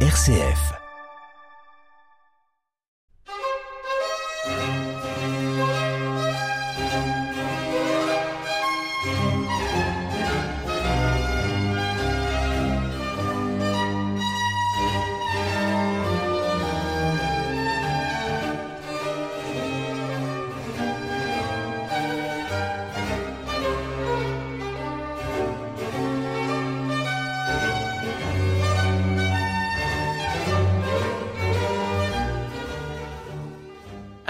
RCF. 0.00 0.85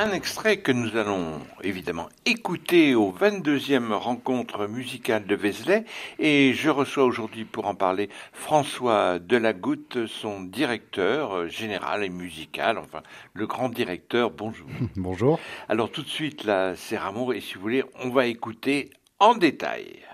Un 0.06 0.12
extrait 0.12 0.58
que 0.58 0.70
nous 0.70 0.96
allons 0.96 1.40
évidemment 1.64 2.08
écouter 2.26 2.94
au 2.94 3.12
22e 3.12 3.92
rencontre 3.92 4.68
musicale 4.68 5.26
de 5.26 5.34
Vézelay 5.34 5.84
et 6.20 6.54
je 6.54 6.70
reçois 6.70 7.02
aujourd'hui 7.02 7.44
pour 7.44 7.66
en 7.66 7.74
parler 7.74 8.08
François 8.32 9.18
Delagoutte, 9.18 10.06
son 10.06 10.42
directeur 10.42 11.48
général 11.48 12.04
et 12.04 12.08
musical, 12.08 12.78
enfin 12.78 13.02
le 13.32 13.48
grand 13.48 13.68
directeur. 13.68 14.30
Bonjour. 14.30 14.68
Bonjour. 14.96 15.40
Alors 15.68 15.90
tout 15.90 16.02
de 16.04 16.08
suite 16.08 16.44
là, 16.44 16.76
c'est 16.76 16.96
Rameau 16.96 17.32
et 17.32 17.40
si 17.40 17.54
vous 17.54 17.62
voulez, 17.62 17.82
on 18.04 18.10
va 18.10 18.26
écouter 18.26 18.90
en 19.18 19.34
détail. 19.34 20.04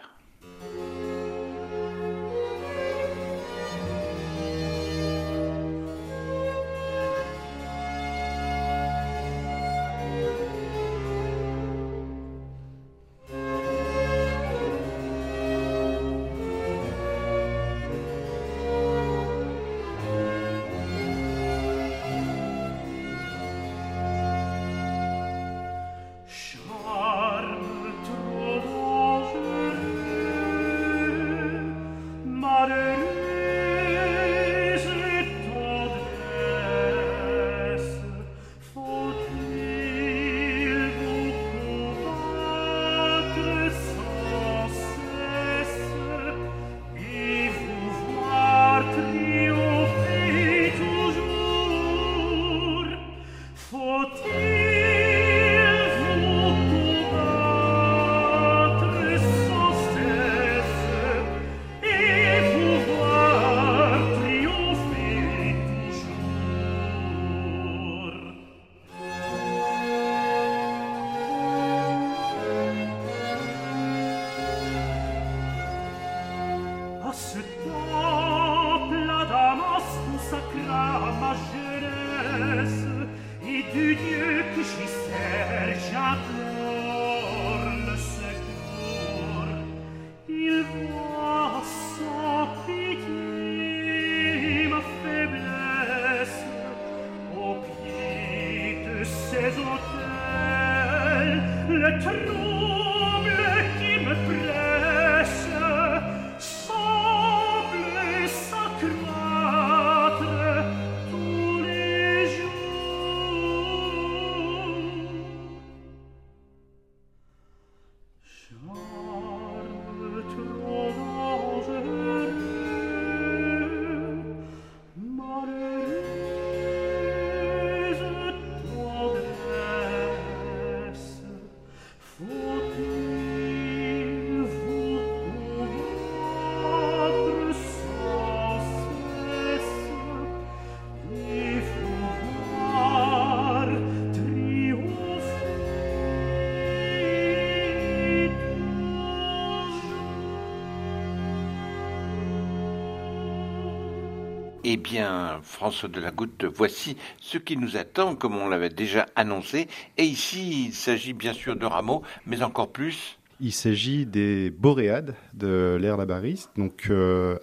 Eh 154.74 154.78
bien, 154.78 155.38
François 155.42 155.90
de 155.90 156.00
la 156.00 156.10
Goutte, 156.10 156.46
voici 156.46 156.96
ce 157.20 157.36
qui 157.36 157.58
nous 157.58 157.76
attend, 157.76 158.16
comme 158.16 158.38
on 158.38 158.48
l'avait 158.48 158.70
déjà 158.70 159.04
annoncé. 159.16 159.68
Et 159.98 160.04
ici, 160.04 160.68
il 160.68 160.72
s'agit 160.72 161.12
bien 161.12 161.34
sûr 161.34 161.56
de 161.56 161.66
rameaux, 161.66 162.00
mais 162.24 162.42
encore 162.42 162.72
plus. 162.72 163.18
Il 163.38 163.52
s'agit 163.52 164.06
des 164.06 164.48
Boréades 164.48 165.14
de 165.34 165.76
l'air 165.78 165.98
Labaris, 165.98 166.46
donc 166.56 166.86
euh, 166.88 167.36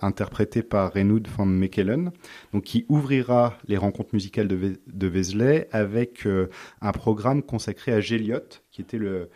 par 0.71 0.91
Reynoud 0.91 1.27
van 1.27 1.45
Mekelen, 1.45 2.11
donc 2.51 2.63
qui 2.63 2.87
ouvrira 2.89 3.59
les 3.67 3.77
rencontres 3.77 4.09
musicales 4.13 4.47
de, 4.47 4.79
de 4.87 5.07
Vézelay 5.07 5.67
avec 5.71 6.25
euh, 6.25 6.49
un 6.81 6.93
programme 6.93 7.43
consacré 7.43 7.91
à 7.91 8.01
Géliot, 8.01 8.63
qui 8.71 8.81
était 8.81 8.97
le 8.97 9.29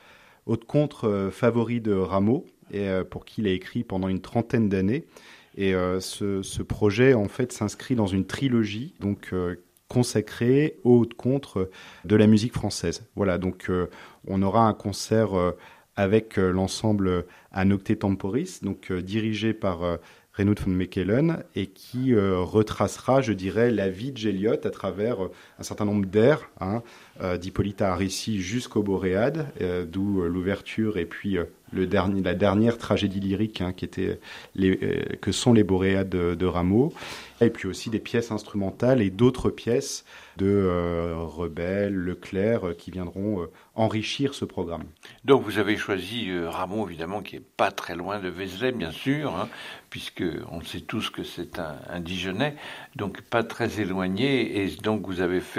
haute 0.48 0.66
contre 0.66 1.08
euh, 1.08 1.30
favori 1.30 1.80
de 1.80 1.94
Rameau 1.94 2.48
et 2.72 2.90
pour 3.12 3.24
qui 3.24 3.42
il 3.42 3.48
a 3.48 3.52
écrit 3.52 3.84
pendant 3.84 4.08
une 4.08 4.22
trentaine 4.22 4.68
d'années. 4.68 5.06
Et 5.56 5.76
euh, 5.76 6.00
ce, 6.00 6.62
projet, 6.62 7.14
en 7.14 7.28
fait, 7.28 7.52
s'inscrit 7.52 7.96
dans 7.96 8.08
une 8.08 8.26
trilogie, 8.26 8.94
donc 9.00 9.30
euh, 9.34 9.56
consacrée 9.88 10.80
hautes 10.84 11.14
contre 11.14 11.70
de 12.06 12.16
la 12.16 12.28
musique 12.28 12.54
française. 12.54 13.06
Voilà, 13.16 13.38
donc 13.38 13.70
euh, 13.70 13.90
on 14.28 14.42
aura 14.42 14.68
un 14.68 14.74
concert 14.74 15.32
avec 15.96 16.38
l'ensemble 16.38 17.26
Anocte 17.52 18.00
Temporis, 18.00 18.62
donc 18.64 18.92
dirigé 18.92 19.54
par 19.54 20.00
Renaud 20.36 20.56
von 20.60 20.72
Mekelen, 20.72 21.44
et 21.56 21.68
qui 21.68 22.16
retracera, 22.16 23.22
je 23.22 23.34
dirais, 23.34 23.70
la 23.70 23.90
vie 23.90 24.12
de 24.12 24.18
Géliot 24.18 24.66
à 24.66 24.72
travers 24.72 25.18
un 25.64 25.66
certain 25.66 25.86
nombre 25.86 26.06
d'airs, 26.06 26.50
hein, 26.60 26.84
d'Hippolyta 27.38 27.94
Arissi 27.94 28.42
jusqu'au 28.42 28.84
Boréade, 28.84 29.48
d'où 29.90 30.22
l'ouverture 30.24 30.98
et 30.98 31.06
puis 31.06 31.38
le 31.74 31.88
dernier, 31.88 32.22
la 32.22 32.36
dernière 32.36 32.78
tragédie 32.78 33.20
lyrique 33.20 33.62
hein, 33.62 33.74
qui 33.74 33.86
était 33.86 34.20
les, 34.56 34.80
euh, 34.82 35.16
que 35.22 35.32
sont 35.32 35.54
les 35.54 35.64
Boréades 35.64 36.10
de, 36.10 36.46
Rameau, 36.46 36.94
et 37.42 37.50
puis 37.50 37.68
aussi 37.68 37.90
des 37.90 38.00
pièces 38.00 38.32
instrumentales 38.32 39.02
et 39.02 39.10
d'autres 39.10 39.50
pièces 39.50 40.06
de 40.38 40.46
euh, 40.46 41.16
Rebelle, 41.18 41.94
Leclerc, 41.94 42.68
euh, 42.68 42.74
qui 42.74 42.92
viendront 42.92 43.48
enrichir 43.76 44.34
ce 44.34 44.46
programme. 44.46 44.84
Donc 45.26 45.44
vous 45.44 45.58
avez 45.58 45.78
choisi 45.78 46.30
Rameau, 46.46 46.88
évidemment, 46.88 47.22
qui 47.22 47.38
est 47.38 47.46
pas 47.58 47.72
très 47.72 47.96
loin 47.96 48.20
de 48.20 48.30
Vézelay, 48.30 48.72
bien 48.72 48.92
sûr, 48.92 49.36
hein, 49.36 49.50
puisque 49.90 50.24
on 50.52 50.62
sait 50.62 50.82
tous 50.82 51.10
que 51.10 51.24
c'est 51.24 51.58
un, 51.60 51.78
un 51.90 52.00
Dijonais, 52.00 52.56
donc 52.96 53.22
pas 53.22 53.44
très 53.44 53.82
éloigné, 53.82 54.64
et 54.64 54.68
donc 54.84 55.08
vous 55.08 55.22
avez 55.22 55.40
fait 55.40 55.53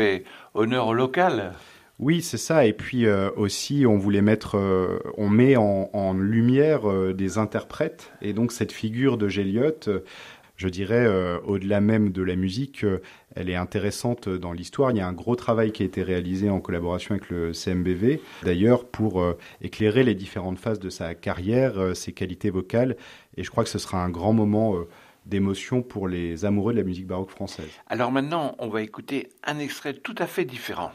honneur 0.55 0.89
au 0.89 0.95
local. 0.95 1.53
Oui, 2.01 2.23
c'est 2.23 2.39
ça. 2.39 2.67
Et 2.67 2.73
puis 2.73 3.07
euh, 3.07 3.31
aussi, 3.37 3.87
on 3.87 3.97
voulait 3.97 4.23
mettre, 4.23 4.57
euh, 4.59 4.99
on 5.17 5.29
met 5.29 5.57
en, 5.57 6.13
lumière 6.13 6.91
euh, 6.91 7.13
des 7.15 7.39
interprètes. 7.39 8.11
Et 8.21 8.33
donc 8.33 8.51
cette 8.53 8.73
figure 8.73 9.17
de 9.17 9.29
Géliot, 9.29 10.03
je 10.57 10.69
dirais, 10.69 11.09
au-delà 11.45 11.81
même 11.81 12.13
de 12.13 12.23
la 12.23 12.37
musique, 12.37 12.87
elle 13.35 13.51
est 13.51 13.57
intéressante 13.57 14.29
dans 14.29 14.53
l'histoire. 14.53 14.93
Il 14.93 14.99
y 14.99 15.01
a 15.01 15.07
un 15.07 15.13
gros 15.13 15.35
travail 15.35 15.73
qui 15.73 15.83
a 15.83 15.87
été 15.87 16.05
réalisé 16.05 16.49
en 16.49 16.61
collaboration 16.61 17.17
avec 17.17 17.29
le 17.29 17.53
CMBV, 17.53 18.21
d'ailleurs, 18.45 18.85
pour 18.85 19.35
éclairer 19.63 20.05
les 20.05 20.15
différentes 20.15 20.61
phases 20.61 20.79
de 20.79 20.91
sa 20.91 21.17
carrière, 21.17 21.97
ses 21.97 22.13
qualités 22.13 22.51
vocales. 22.51 22.97
Et 23.37 23.43
je 23.43 23.51
crois 23.51 23.65
que 23.65 23.71
ce 23.71 23.81
sera 23.81 24.05
un 24.05 24.11
grand 24.11 24.33
moment 24.33 24.77
d'émotion 25.27 25.83
pour 25.83 26.09
les 26.09 26.45
amoureux 26.45 26.73
de 26.73 26.79
la 26.79 26.85
musique 26.85 27.07
baroque 27.07 27.31
française. 27.31 27.71
Alors 27.87 28.13
maintenant, 28.13 28.55
on 28.59 28.69
va 28.69 28.83
écouter 28.83 29.31
un 29.45 29.59
extrait 29.59 29.95
tout 29.95 30.15
à 30.19 30.27
fait 30.27 30.45
différent. 30.45 30.93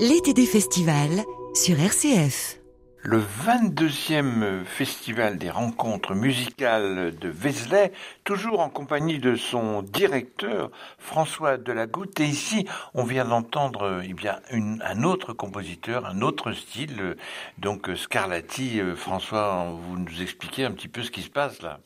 L'été 0.00 0.32
des 0.32 0.46
festivals 0.46 1.24
sur 1.54 1.80
RCF. 1.80 2.60
Le 3.02 3.20
22e 3.20 4.64
festival 4.64 5.38
des 5.38 5.50
rencontres 5.50 6.14
musicales 6.14 7.16
de 7.18 7.28
Vézelay, 7.28 7.90
toujours 8.22 8.60
en 8.60 8.68
compagnie 8.68 9.18
de 9.18 9.34
son 9.34 9.82
directeur 9.82 10.70
François 10.98 11.56
Delagoutte. 11.56 12.20
Et 12.20 12.26
ici, 12.26 12.64
on 12.94 13.02
vient 13.02 13.24
d'entendre 13.24 14.00
eh 14.04 14.28
un 14.52 15.02
autre 15.02 15.32
compositeur, 15.32 16.06
un 16.06 16.22
autre 16.22 16.52
style. 16.52 17.16
Donc 17.58 17.90
Scarlatti, 17.96 18.80
euh, 18.80 18.94
François, 18.94 19.74
vous 19.76 19.98
nous 19.98 20.22
expliquez 20.22 20.64
un 20.64 20.70
petit 20.70 20.86
peu 20.86 21.02
ce 21.02 21.10
qui 21.10 21.22
se 21.22 21.30
passe 21.30 21.60
là. 21.60 21.80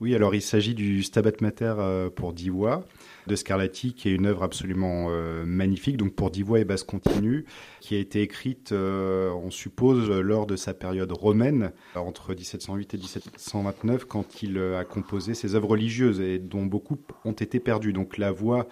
Oui, 0.00 0.12
alors 0.16 0.34
il 0.34 0.42
s'agit 0.42 0.74
du 0.74 1.04
Stabat 1.04 1.40
Mater 1.40 1.74
euh, 1.78 2.10
pour 2.10 2.32
dix 2.32 2.50
voix 2.50 2.84
de 3.28 3.36
Scarlatti, 3.36 3.94
qui 3.94 4.08
est 4.08 4.12
une 4.12 4.26
œuvre 4.26 4.42
absolument 4.42 5.06
euh, 5.08 5.44
magnifique, 5.46 5.96
donc 5.96 6.14
pour 6.14 6.32
dix 6.32 6.42
voix 6.42 6.58
et 6.58 6.64
basse 6.64 6.82
continue, 6.82 7.44
qui 7.80 7.94
a 7.94 7.98
été 8.00 8.20
écrite, 8.20 8.72
euh, 8.72 9.30
on 9.30 9.52
suppose, 9.52 10.10
lors 10.10 10.46
de 10.46 10.56
sa 10.56 10.74
période 10.74 11.12
romaine, 11.12 11.72
entre 11.94 12.34
1708 12.34 12.94
et 12.94 12.96
1729, 12.98 14.04
quand 14.04 14.42
il 14.42 14.58
a 14.58 14.84
composé 14.84 15.32
ses 15.32 15.54
œuvres 15.54 15.68
religieuses, 15.68 16.20
et 16.20 16.40
dont 16.40 16.66
beaucoup 16.66 16.98
ont 17.24 17.32
été 17.32 17.60
perdues. 17.60 17.92
Donc 17.92 18.18
la 18.18 18.32
voix 18.32 18.66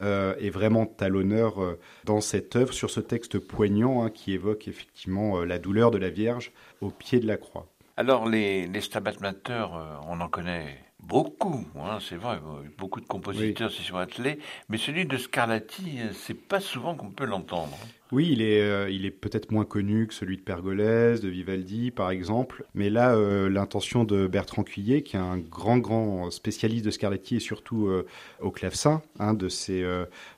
est 0.00 0.50
vraiment 0.50 0.94
à 1.00 1.08
l'honneur 1.08 1.56
dans 2.04 2.20
cette 2.20 2.54
œuvre, 2.54 2.74
sur 2.74 2.90
ce 2.90 3.00
texte 3.00 3.38
poignant 3.38 4.04
hein, 4.04 4.10
qui 4.10 4.34
évoque 4.34 4.68
effectivement 4.68 5.42
la 5.42 5.58
douleur 5.58 5.90
de 5.90 5.96
la 5.96 6.10
Vierge 6.10 6.52
au 6.82 6.90
pied 6.90 7.18
de 7.18 7.26
la 7.26 7.38
croix. 7.38 7.66
Alors, 7.98 8.28
les, 8.28 8.66
les 8.66 8.80
Stabat 8.82 9.14
Mater, 9.20 9.52
euh, 9.72 9.96
on 10.06 10.20
en 10.20 10.28
connaît 10.28 10.78
beaucoup, 11.00 11.64
hein, 11.76 11.98
c'est 12.00 12.16
vrai, 12.16 12.38
beaucoup 12.76 13.00
de 13.00 13.06
compositeurs 13.06 13.70
s'y 13.70 13.82
sont 13.82 13.96
attelés, 13.96 14.38
mais 14.68 14.76
celui 14.76 15.06
de 15.06 15.16
Scarlatti, 15.16 16.00
euh, 16.00 16.12
c'est 16.12 16.34
pas 16.34 16.60
souvent 16.60 16.94
qu'on 16.94 17.10
peut 17.10 17.24
l'entendre. 17.24 17.78
Oui, 18.12 18.28
il 18.30 18.40
est, 18.40 18.62
euh, 18.62 18.88
il 18.88 19.04
est 19.04 19.10
peut-être 19.10 19.50
moins 19.50 19.64
connu 19.64 20.06
que 20.06 20.14
celui 20.14 20.36
de 20.36 20.42
Pergolèse, 20.42 21.20
de 21.20 21.28
Vivaldi, 21.28 21.90
par 21.90 22.10
exemple. 22.10 22.64
Mais 22.72 22.88
là, 22.88 23.16
euh, 23.16 23.48
l'intention 23.48 24.04
de 24.04 24.28
Bertrand 24.28 24.62
Cuillet, 24.62 25.02
qui 25.02 25.16
est 25.16 25.20
un 25.20 25.38
grand, 25.38 25.78
grand 25.78 26.30
spécialiste 26.30 26.84
de 26.84 26.92
Scarlatti 26.92 27.36
et 27.36 27.40
surtout 27.40 27.88
euh, 27.88 28.06
au 28.40 28.52
clavecin, 28.52 29.02
hein, 29.18 29.34
de 29.34 29.48
ses, 29.48 29.84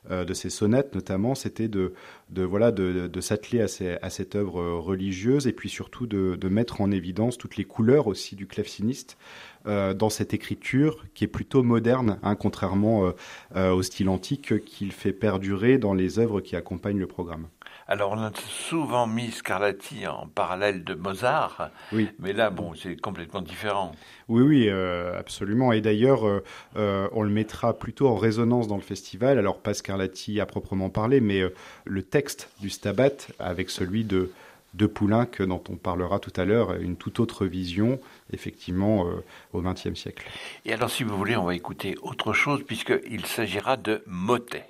de 0.09 0.33
ses 0.33 0.49
sonnettes 0.49 0.95
notamment, 0.95 1.35
c'était 1.35 1.67
de, 1.67 1.93
de 2.29 2.43
voilà, 2.43 2.71
de, 2.71 3.21
s'atteler 3.21 3.61
à, 3.61 3.67
à, 4.01 4.09
cette 4.09 4.35
œuvre 4.35 4.63
religieuse 4.77 5.47
et 5.47 5.53
puis 5.53 5.69
surtout 5.69 6.07
de, 6.07 6.49
mettre 6.49 6.81
en 6.81 6.91
évidence 6.91 7.37
toutes 7.37 7.57
les 7.57 7.65
couleurs 7.65 8.07
aussi 8.07 8.35
du 8.35 8.47
claveciniste. 8.47 9.17
dans 9.65 10.09
cette 10.09 10.33
écriture 10.33 11.05
qui 11.13 11.23
est 11.25 11.27
plutôt 11.27 11.63
moderne, 11.63 12.19
hein, 12.23 12.35
contrairement 12.35 13.13
au 13.55 13.81
style 13.83 14.09
antique 14.09 14.63
qu'il 14.65 14.91
fait 14.91 15.13
perdurer 15.13 15.77
dans 15.77 15.93
les 15.93 16.19
œuvres 16.19 16.41
qui 16.41 16.55
accompagnent 16.55 16.99
le 16.99 17.07
programme. 17.07 17.47
Alors, 17.91 18.11
on 18.11 18.21
a 18.21 18.31
souvent 18.47 19.07
mis 19.07 19.31
Scarlatti 19.31 20.05
en 20.05 20.27
parallèle 20.27 20.83
de 20.83 20.93
Mozart, 20.93 21.71
oui. 21.91 22.07
mais 22.19 22.33
là, 22.33 22.51
bon, 22.51 22.75
c'est 22.75 22.95
complètement 22.95 23.41
différent. 23.41 23.93
Oui, 24.27 24.43
oui, 24.43 24.69
euh, 24.69 25.17
absolument. 25.17 25.71
Et 25.71 25.81
d'ailleurs, 25.81 26.27
euh, 26.27 26.43
euh, 26.77 27.09
on 27.13 27.23
le 27.23 27.31
mettra 27.31 27.73
plutôt 27.73 28.07
en 28.07 28.15
résonance 28.15 28.67
dans 28.67 28.75
le 28.75 28.83
festival. 28.83 29.39
Alors, 29.39 29.57
pas 29.57 29.73
Scarlatti 29.73 30.39
à 30.39 30.45
proprement 30.45 30.91
parler, 30.91 31.19
mais 31.19 31.41
le 31.85 32.03
texte 32.03 32.51
du 32.61 32.69
Stabat 32.69 33.09
avec 33.39 33.71
celui 33.71 34.03
de 34.05 34.31
de 34.75 34.85
Poulenc, 34.85 35.31
dont 35.39 35.63
on 35.67 35.77
parlera 35.77 36.19
tout 36.19 36.31
à 36.39 36.45
l'heure, 36.45 36.75
une 36.75 36.95
toute 36.95 37.19
autre 37.19 37.47
vision, 37.47 37.99
effectivement, 38.31 39.07
au 39.51 39.63
XXe 39.63 39.95
siècle. 39.95 40.29
Et 40.63 40.73
alors, 40.73 40.91
si 40.91 41.03
vous 41.03 41.17
voulez, 41.17 41.35
on 41.35 41.45
va 41.45 41.55
écouter 41.55 41.95
autre 42.03 42.33
chose, 42.33 42.61
puisqu'il 42.63 43.25
s'agira 43.25 43.77
de 43.77 44.03
motet. 44.05 44.67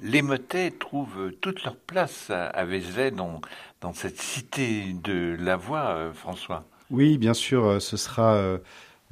Les 0.00 0.22
motets 0.22 0.70
trouvent 0.70 1.32
toute 1.40 1.64
leur 1.64 1.76
place 1.76 2.30
à 2.30 2.64
Vézelay 2.64 3.10
dans, 3.10 3.40
dans 3.80 3.92
cette 3.92 4.20
cité 4.20 4.94
de 5.02 5.36
la 5.38 5.56
voix, 5.56 6.10
François. 6.14 6.64
Oui, 6.90 7.18
bien 7.18 7.34
sûr, 7.34 7.80
ce 7.80 7.96
sera 7.96 8.58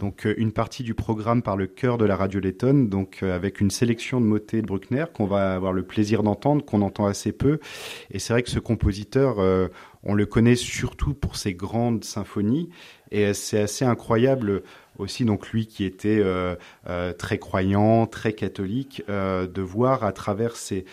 donc 0.03 0.27
euh, 0.27 0.35
une 0.37 0.51
partie 0.51 0.83
du 0.83 0.95
programme 0.95 1.43
par 1.43 1.57
le 1.57 1.69
chœur 1.69 1.97
de 1.97 2.05
la 2.05 2.17
radio 2.17 2.41
Lettonne, 2.41 2.89
donc 2.89 3.21
euh, 3.23 3.37
avec 3.37 3.61
une 3.61 3.71
sélection 3.71 4.21
de 4.21 4.27
motets 4.27 4.61
de 4.61 4.67
Bruckner 4.67 5.05
qu'on 5.15 5.27
va 5.27 5.55
avoir 5.55 5.73
le 5.73 5.85
plaisir 5.85 6.25
d'entendre, 6.25 6.65
qu'on 6.65 6.83
entend 6.83 7.07
assez 7.07 7.31
peu. 7.31 7.61
Et 8.11 8.19
c'est 8.19 8.33
vrai 8.33 8.43
que 8.43 8.51
ce 8.51 8.59
compositeur, 8.59 9.39
euh, 9.39 9.69
on 10.03 10.15
le 10.15 10.27
connaît 10.27 10.57
surtout 10.57 11.15
pour 11.15 11.37
ses 11.37 11.55
grandes 11.55 12.03
symphonies, 12.03 12.69
et 13.13 13.33
c'est 13.33 13.61
assez 13.61 13.85
incroyable 13.85 14.65
aussi, 14.99 15.25
donc 15.25 15.51
lui 15.51 15.67
qui 15.67 15.85
était 15.85 16.23
très 17.19 17.39
croyant, 17.39 18.07
très 18.07 18.33
catholique, 18.33 19.05
de 19.07 19.63
voir 19.63 20.03
à 20.03 20.13
travers 20.13 20.57
ces, 20.57 20.85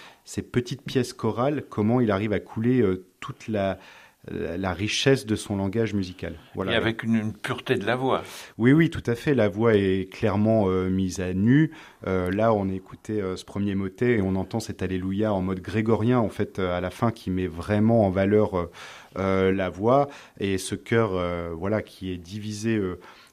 petites 0.52 0.84
pièces 0.84 1.14
chorales 1.14 1.64
comment 1.70 2.02
il 2.02 2.12
arrive 2.12 2.34
à 2.34 2.40
couler 2.40 2.84
toute 3.20 3.48
la 3.48 3.80
la 4.28 4.74
richesse 4.74 5.26
de 5.26 5.36
son 5.36 5.56
langage 5.56 5.94
musical. 5.94 6.36
Voilà. 6.54 6.74
Et 6.74 6.76
avec 6.76 7.04
une, 7.04 7.34
pureté 7.34 7.76
de 7.76 7.86
la 7.86 7.96
voix. 7.96 8.24
Oui, 8.58 8.74
oui, 8.74 8.90
tout 8.90 9.04
à 9.06 9.16
fait. 9.16 9.34
La 9.34 9.48
voix 9.48 9.76
est 9.76 10.12
clairement 10.12 10.66
euh, 10.68 10.90
mise 10.90 11.20
à 11.20 11.34
nu. 11.34 11.72
Euh, 12.06 12.30
là, 12.30 12.54
on 12.54 12.70
écoutait 12.70 13.22
euh, 13.22 13.38
ce 13.38 13.46
premier 13.46 13.76
motet 13.76 14.18
et 14.18 14.22
on 14.22 14.36
entend 14.36 14.60
cet 14.60 14.84
Alléluia 14.84 15.34
en 15.34 15.42
mode 15.42 15.62
grégorien, 15.62 16.20
en 16.20 16.30
fait, 16.30 16.60
à 16.60 16.82
la 16.82 16.90
fin, 16.90 17.12
qui 17.12 17.32
met 17.32 17.48
vraiment 17.48 18.06
en 18.06 18.10
valeur 18.10 18.70
la 19.16 19.70
voix. 19.70 20.08
Et 20.40 20.58
ce 20.58 20.76
chœur, 20.76 21.12
voilà, 21.56 21.82
qui 21.82 22.12
est 22.12 22.18
divisé 22.18 22.80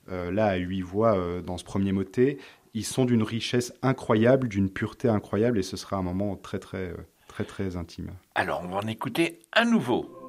là 0.08 0.46
à 0.46 0.56
huit 0.56 0.82
voix 0.82 1.16
dans 1.44 1.58
ce 1.58 1.64
premier 1.64 1.92
motet, 1.92 2.38
ils 2.74 2.84
sont 2.84 3.04
d'une 3.04 3.22
richesse 3.22 3.72
incroyable, 3.82 4.48
d'une 4.48 4.70
pureté 4.70 5.08
incroyable, 5.08 5.58
et 5.58 5.62
ce 5.62 5.76
sera 5.76 5.96
un 5.96 6.02
moment 6.02 6.36
très, 6.36 6.58
très, 6.58 6.92
très, 7.28 7.44
très 7.44 7.76
intime. 7.76 8.10
Alors, 8.34 8.62
on 8.64 8.68
va 8.68 8.78
en 8.78 8.86
écouter 8.86 9.40
un 9.54 9.64
nouveau. 9.64 10.25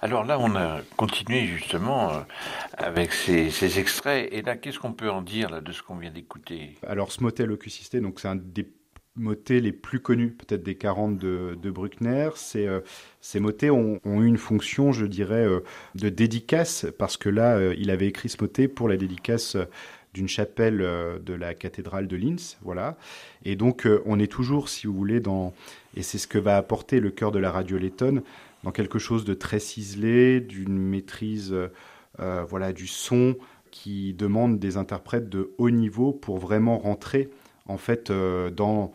Alors 0.00 0.24
là, 0.24 0.38
on 0.38 0.54
a 0.54 0.80
continué 0.96 1.46
justement 1.46 2.12
euh, 2.12 2.20
avec 2.74 3.12
ces, 3.12 3.78
extraits. 3.80 4.28
Et 4.32 4.42
là, 4.42 4.56
qu'est-ce 4.56 4.78
qu'on 4.78 4.92
peut 4.92 5.10
en 5.10 5.22
dire 5.22 5.50
là, 5.50 5.60
de 5.60 5.72
ce 5.72 5.82
qu'on 5.82 5.96
vient 5.96 6.12
d'écouter? 6.12 6.76
Alors, 6.86 7.10
ce 7.10 7.22
motet 7.22 7.46
Locucité, 7.46 8.00
donc 8.00 8.20
c'est 8.20 8.28
un 8.28 8.36
des 8.36 8.68
motets 9.16 9.58
les 9.58 9.72
plus 9.72 9.98
connus, 9.98 10.30
peut-être 10.30 10.62
des 10.62 10.76
40 10.76 11.18
de, 11.18 11.70
Bruckner. 11.70 12.30
Euh, 12.54 12.80
ces 13.20 13.40
motets 13.40 13.70
ont, 13.70 14.00
eu 14.04 14.26
une 14.26 14.38
fonction, 14.38 14.92
je 14.92 15.04
dirais, 15.04 15.44
euh, 15.44 15.64
de 15.96 16.08
dédicace, 16.08 16.86
parce 16.96 17.16
que 17.16 17.28
là, 17.28 17.72
il 17.76 17.90
avait 17.90 18.06
écrit 18.06 18.28
ce 18.28 18.36
motet 18.40 18.68
pour 18.68 18.88
la 18.88 18.96
dédicace 18.96 19.56
d'une 20.14 20.28
chapelle 20.28 20.78
de 20.78 21.34
la 21.34 21.54
cathédrale 21.54 22.06
de 22.06 22.16
Linz, 22.16 22.56
voilà. 22.62 22.96
Et 23.44 23.56
donc, 23.56 23.86
on 24.06 24.18
est 24.18 24.30
toujours, 24.30 24.68
si 24.68 24.86
vous 24.86 24.94
voulez, 24.94 25.20
dans 25.20 25.52
et 25.98 26.02
c'est 26.02 26.18
ce 26.18 26.28
que 26.28 26.38
va 26.38 26.56
apporter 26.56 27.00
le 27.00 27.10
cœur 27.10 27.32
de 27.32 27.40
la 27.40 27.50
radio 27.50 27.76
lettonne, 27.76 28.22
dans 28.64 28.72
quelque 28.72 28.98
chose 28.98 29.24
de 29.24 29.34
très 29.34 29.60
ciselé, 29.60 30.40
d'une 30.40 30.78
maîtrise 30.78 31.54
euh, 32.20 32.44
voilà, 32.48 32.72
du 32.72 32.86
son 32.86 33.36
qui 33.70 34.14
demande 34.14 34.58
des 34.58 34.76
interprètes 34.76 35.28
de 35.28 35.52
haut 35.58 35.70
niveau 35.70 36.12
pour 36.12 36.38
vraiment 36.38 36.78
rentrer 36.78 37.30
en 37.66 37.76
fait 37.76 38.10
euh, 38.10 38.50
dans, 38.50 38.92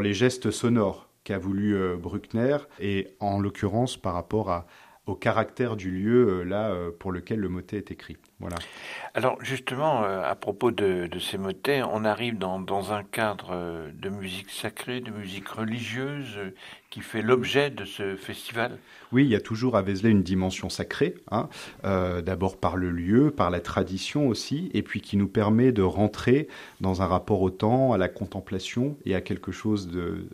les 0.00 0.14
gestes 0.14 0.50
sonores 0.50 1.08
qu'a 1.22 1.38
voulu 1.38 1.76
euh, 1.76 1.96
Bruckner 1.96 2.56
et 2.80 3.14
en 3.20 3.38
l'occurrence 3.38 3.96
par 3.96 4.14
rapport 4.14 4.50
à, 4.50 4.66
au 5.06 5.14
caractère 5.14 5.76
du 5.76 5.90
lieu 5.90 6.42
là 6.42 6.74
pour 6.98 7.12
lequel 7.12 7.38
le 7.38 7.48
motet 7.48 7.76
est 7.76 7.92
écrit. 7.92 8.16
Voilà. 8.38 8.56
Alors 9.14 9.38
justement, 9.42 10.04
euh, 10.04 10.22
à 10.22 10.34
propos 10.34 10.70
de, 10.70 11.08
ces 11.18 11.38
motets, 11.38 11.82
on 11.82 12.04
arrive 12.04 12.36
dans, 12.36 12.92
un 12.92 13.02
cadre 13.02 13.48
euh, 13.52 13.90
de 13.94 14.10
musique 14.10 14.50
sacrée, 14.50 15.00
de 15.00 15.10
musique 15.10 15.48
religieuse, 15.48 16.34
euh, 16.36 16.54
qui 16.90 17.00
fait 17.00 17.22
l'objet 17.22 17.70
de 17.70 17.86
ce 17.86 18.14
festival? 18.14 18.76
Oui, 19.12 19.24
il 19.24 19.30
y 19.30 19.34
a 19.34 19.40
toujours 19.40 19.74
à 19.74 19.80
Vézelay 19.80 20.10
une 20.10 20.22
dimension 20.22 20.68
sacrée, 20.68 21.14
hein. 21.30 21.48
d'abord 21.82 22.58
par 22.58 22.76
le 22.76 22.90
lieu, 22.90 23.30
par 23.30 23.50
la 23.50 23.60
tradition 23.60 24.28
aussi, 24.28 24.70
et 24.72 24.82
puis 24.82 25.00
qui 25.00 25.16
nous 25.16 25.28
permet 25.28 25.72
de 25.72 25.82
rentrer 25.82 26.48
dans 26.80 27.02
un 27.02 27.06
rapport 27.06 27.42
au 27.42 27.50
temps, 27.50 27.92
à 27.92 27.98
la 27.98 28.08
contemplation 28.08 28.96
et 29.04 29.14
à 29.14 29.20
quelque 29.20 29.52
chose 29.52 29.88
de, 29.88 30.26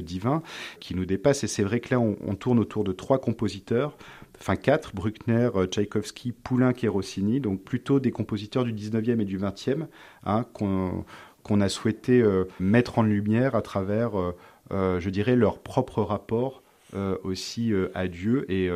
divin 0.00 0.42
qui 0.80 0.94
nous 0.94 1.06
dépasse. 1.06 1.44
Et 1.44 1.48
c'est 1.48 1.62
vrai 1.62 1.80
que 1.80 1.94
là, 1.94 2.00
on 2.00 2.34
tourne 2.34 2.58
autour 2.58 2.84
de 2.84 2.92
trois 2.92 3.18
compositeurs 3.18 3.96
enfin 4.42 4.56
quatre, 4.56 4.92
Bruckner, 4.92 5.50
euh, 5.54 5.66
Tchaïkovski, 5.66 6.32
Poulenc 6.32 6.74
et 6.82 6.88
Rossini, 6.88 7.40
donc 7.40 7.62
plutôt 7.62 8.00
des 8.00 8.10
compositeurs 8.10 8.64
du 8.64 8.72
19e 8.72 9.20
et 9.20 9.24
du 9.24 9.38
20e, 9.38 9.86
hein, 10.24 10.44
qu'on 10.52 11.60
a 11.60 11.68
souhaité 11.68 12.20
euh, 12.20 12.48
mettre 12.58 12.98
en 12.98 13.02
lumière 13.02 13.54
à 13.54 13.62
travers, 13.62 14.12
euh, 14.18 15.00
je 15.00 15.10
dirais, 15.10 15.36
leur 15.36 15.58
propre 15.60 16.02
rapport 16.02 16.62
aussi 17.24 17.72
à 17.94 18.06
Dieu 18.06 18.44
et 18.52 18.70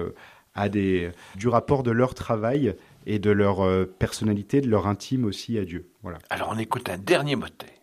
à 0.54 0.70
des, 0.70 1.10
du 1.34 1.48
rapport 1.48 1.82
de 1.82 1.90
leur 1.90 2.14
travail 2.14 2.74
et 3.04 3.18
de 3.18 3.30
leur 3.30 3.58
personnalité, 3.98 4.62
de 4.62 4.70
leur 4.70 4.86
intime 4.86 5.26
aussi 5.26 5.58
à 5.58 5.66
Dieu. 5.66 5.90
Voilà. 6.02 6.16
Alors 6.30 6.48
on 6.50 6.58
écoute 6.58 6.88
un 6.88 6.96
dernier 6.96 7.36
motet. 7.36 7.75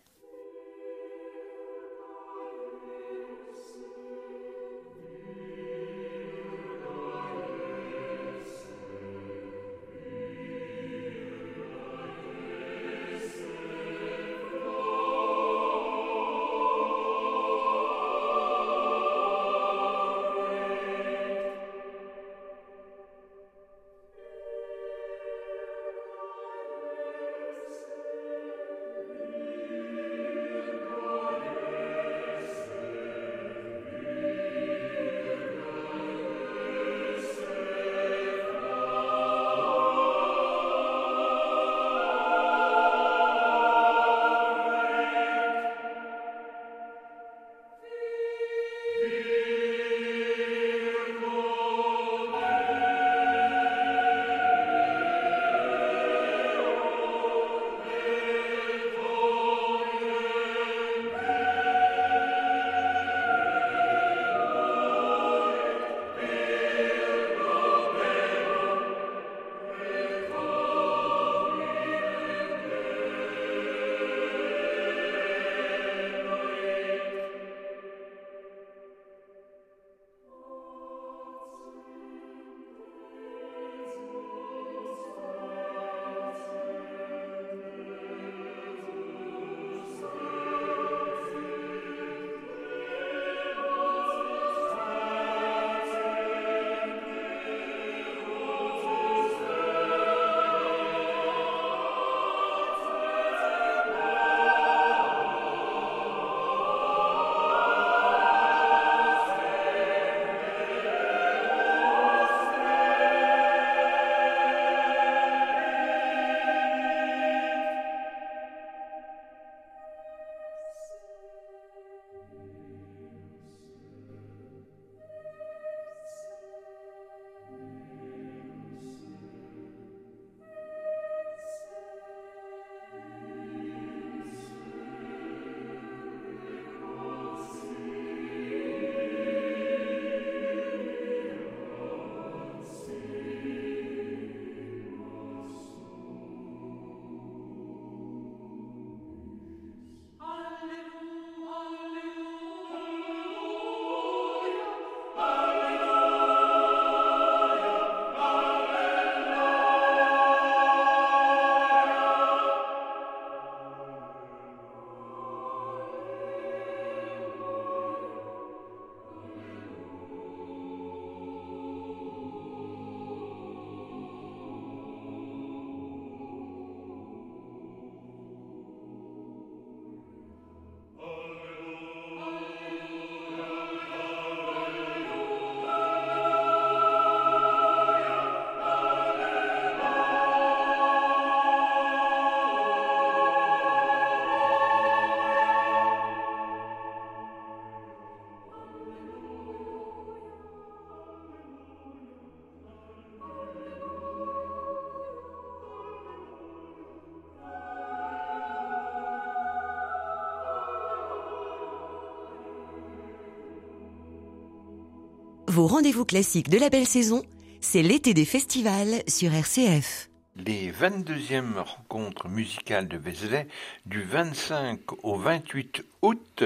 Vos 215.54 215.68
rendez-vous 215.68 216.04
classiques 216.04 216.50
de 216.50 216.58
la 216.58 216.68
belle 216.68 216.84
saison, 216.84 217.22
c'est 217.60 217.82
l'été 217.82 218.12
des 218.12 218.24
festivals 218.24 219.04
sur 219.06 219.32
RCF. 219.32 220.10
Les 220.36 220.72
22e 220.72 221.60
rencontres 221.60 222.28
musicales 222.28 222.88
de 222.88 222.96
Vézelay 222.96 223.46
du 223.86 224.02
25 224.02 224.80
au 225.04 225.14
28 225.14 225.84
août 226.02 226.42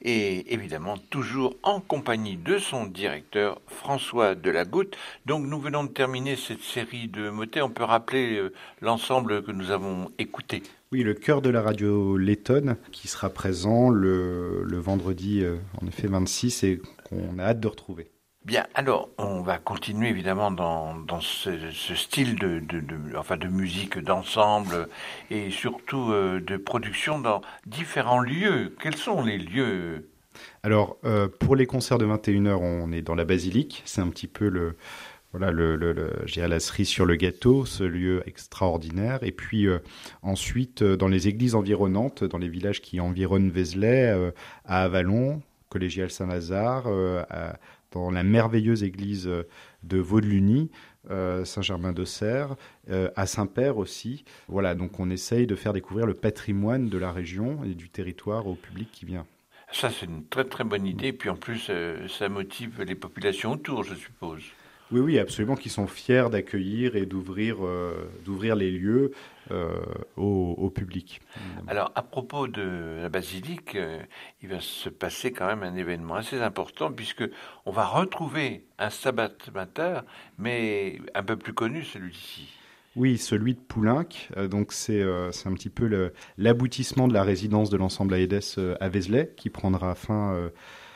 et 0.00 0.54
évidemment 0.54 0.96
toujours 1.10 1.56
en 1.64 1.80
compagnie 1.80 2.36
de 2.36 2.58
son 2.58 2.86
directeur 2.86 3.60
François 3.66 4.36
Delagoutte. 4.36 4.96
Donc 5.26 5.44
nous 5.44 5.58
venons 5.58 5.82
de 5.82 5.90
terminer 5.90 6.36
cette 6.36 6.62
série 6.62 7.08
de 7.08 7.30
motets. 7.30 7.62
On 7.62 7.70
peut 7.70 7.82
rappeler 7.82 8.36
euh, 8.36 8.52
l'ensemble 8.80 9.42
que 9.42 9.50
nous 9.50 9.72
avons 9.72 10.12
écouté. 10.20 10.62
Oui, 10.92 11.02
le 11.02 11.14
chœur 11.14 11.42
de 11.42 11.50
la 11.50 11.62
radio 11.62 12.16
Letton 12.16 12.76
qui 12.92 13.08
sera 13.08 13.28
présent 13.28 13.90
le, 13.90 14.62
le 14.62 14.78
vendredi, 14.78 15.42
euh, 15.42 15.56
en 15.82 15.88
effet 15.88 16.06
26 16.06 16.62
et 16.62 16.80
qu'on 17.08 17.40
a 17.40 17.46
hâte 17.46 17.58
de 17.58 17.66
retrouver. 17.66 18.12
Bien, 18.44 18.66
alors 18.74 19.08
on 19.18 19.40
va 19.40 19.58
continuer 19.58 20.08
évidemment 20.08 20.50
dans, 20.50 21.20
ce, 21.20 21.70
style 21.94 22.34
de, 22.34 22.60
enfin 23.16 23.36
de 23.36 23.46
musique 23.46 23.98
d'ensemble 23.98 24.88
et 25.30 25.50
surtout 25.50 26.10
euh, 26.10 26.40
de 26.40 26.56
production 26.56 27.20
dans 27.20 27.40
différents 27.66 28.18
lieux. 28.18 28.74
Quels 28.82 28.96
sont 28.96 29.22
les 29.22 29.38
lieux? 29.38 30.08
Alors 30.64 30.96
euh, 31.04 31.28
pour 31.28 31.54
les 31.54 31.66
concerts 31.66 31.98
de 31.98 32.06
21h, 32.06 32.56
on 32.56 32.90
est 32.90 33.02
dans 33.02 33.14
la 33.14 33.24
basilique. 33.24 33.82
C'est 33.84 34.00
un 34.00 34.08
petit 34.08 34.26
peu 34.26 34.48
le, 34.48 34.74
voilà, 35.30 35.52
le, 35.52 35.76
le, 35.76 36.10
la 36.36 36.58
cerise 36.58 36.88
sur 36.88 37.06
le 37.06 37.14
gâteau, 37.14 37.64
ce 37.64 37.84
lieu 37.84 38.24
extraordinaire. 38.26 39.20
Et 39.22 39.30
puis 39.30 39.68
euh, 39.68 39.78
ensuite, 40.22 40.82
dans 40.82 41.08
les 41.08 41.28
églises 41.28 41.54
environnantes, 41.54 42.24
dans 42.24 42.38
les 42.38 42.48
villages 42.48 42.82
qui 42.82 42.98
environnent 42.98 43.50
Vézelay, 43.50 44.32
à 44.64 44.82
Avalon, 44.82 45.42
collégial 45.68 46.10
Saint-Lazare, 46.10 46.88
dans 47.92 48.10
la 48.10 48.22
merveilleuse 48.22 48.82
église 48.82 49.28
euh, 49.28 49.44
de 49.82 49.98
Vaudeluny, 49.98 50.70
euh, 51.10 51.44
Saint-Germain-de-Serres, 51.44 52.56
euh, 52.90 53.10
à 53.16 53.26
Saint-Père 53.26 53.78
aussi. 53.78 54.24
Voilà, 54.48 54.74
donc 54.74 54.98
on 55.00 55.10
essaye 55.10 55.46
de 55.46 55.54
faire 55.54 55.72
découvrir 55.72 56.06
le 56.06 56.14
patrimoine 56.14 56.88
de 56.88 56.98
la 56.98 57.12
région 57.12 57.64
et 57.64 57.74
du 57.74 57.88
territoire 57.88 58.46
au 58.46 58.54
public 58.54 58.88
qui 58.92 59.04
vient. 59.04 59.26
Ça, 59.72 59.90
c'est 59.90 60.06
une 60.06 60.26
très 60.26 60.44
très 60.44 60.64
bonne 60.64 60.86
idée. 60.86 61.12
Puis 61.12 61.30
en 61.30 61.36
plus, 61.36 61.70
ça 62.08 62.28
motive 62.28 62.82
les 62.82 62.94
populations 62.94 63.52
autour, 63.52 63.84
je 63.84 63.94
suppose. 63.94 64.42
Oui, 64.92 65.00
oui, 65.00 65.18
absolument, 65.18 65.56
qui 65.56 65.70
sont 65.70 65.86
fiers 65.86 66.28
d'accueillir 66.30 66.96
et 66.96 67.06
d'ouvrir, 67.06 67.56
d'ouvrir 68.24 68.56
les 68.56 68.70
lieux 68.70 69.12
euh, 69.50 69.74
au, 70.16 70.70
public. 70.70 71.20
Alors, 71.66 71.90
à 71.96 72.02
propos 72.02 72.46
de 72.46 73.00
la 73.02 73.08
basilique, 73.08 73.74
euh, 73.74 74.00
il 74.40 74.48
va 74.48 74.60
se 74.60 74.88
passer 74.88 75.32
quand 75.32 75.46
même 75.46 75.64
un 75.64 75.74
événement 75.74 76.14
assez 76.14 76.40
important 76.40 76.92
puisque 76.92 77.24
on 77.66 77.72
va 77.72 77.84
retrouver 77.84 78.64
un 78.78 78.88
sabbat 78.88 79.32
mater, 79.52 80.00
mais 80.38 81.00
un 81.14 81.24
peu 81.24 81.36
plus 81.36 81.52
connu, 81.52 81.82
celui-ci. 81.82 82.48
Oui, 82.94 83.18
celui 83.18 83.54
de 83.54 83.60
Poulenc. 83.60 84.08
Euh, 84.36 84.46
donc 84.46 84.72
c'est 84.72 85.04
c'est 85.32 85.48
un 85.48 85.54
petit 85.54 85.70
peu 85.70 86.12
l'aboutissement 86.38 87.08
de 87.08 87.12
la 87.12 87.24
résidence 87.24 87.68
de 87.68 87.76
l'ensemble 87.76 88.14
AEDES 88.14 88.76
à 88.80 88.88
Vézelay 88.88 89.32
qui 89.36 89.50
prendra 89.50 89.94
fin 89.96 90.50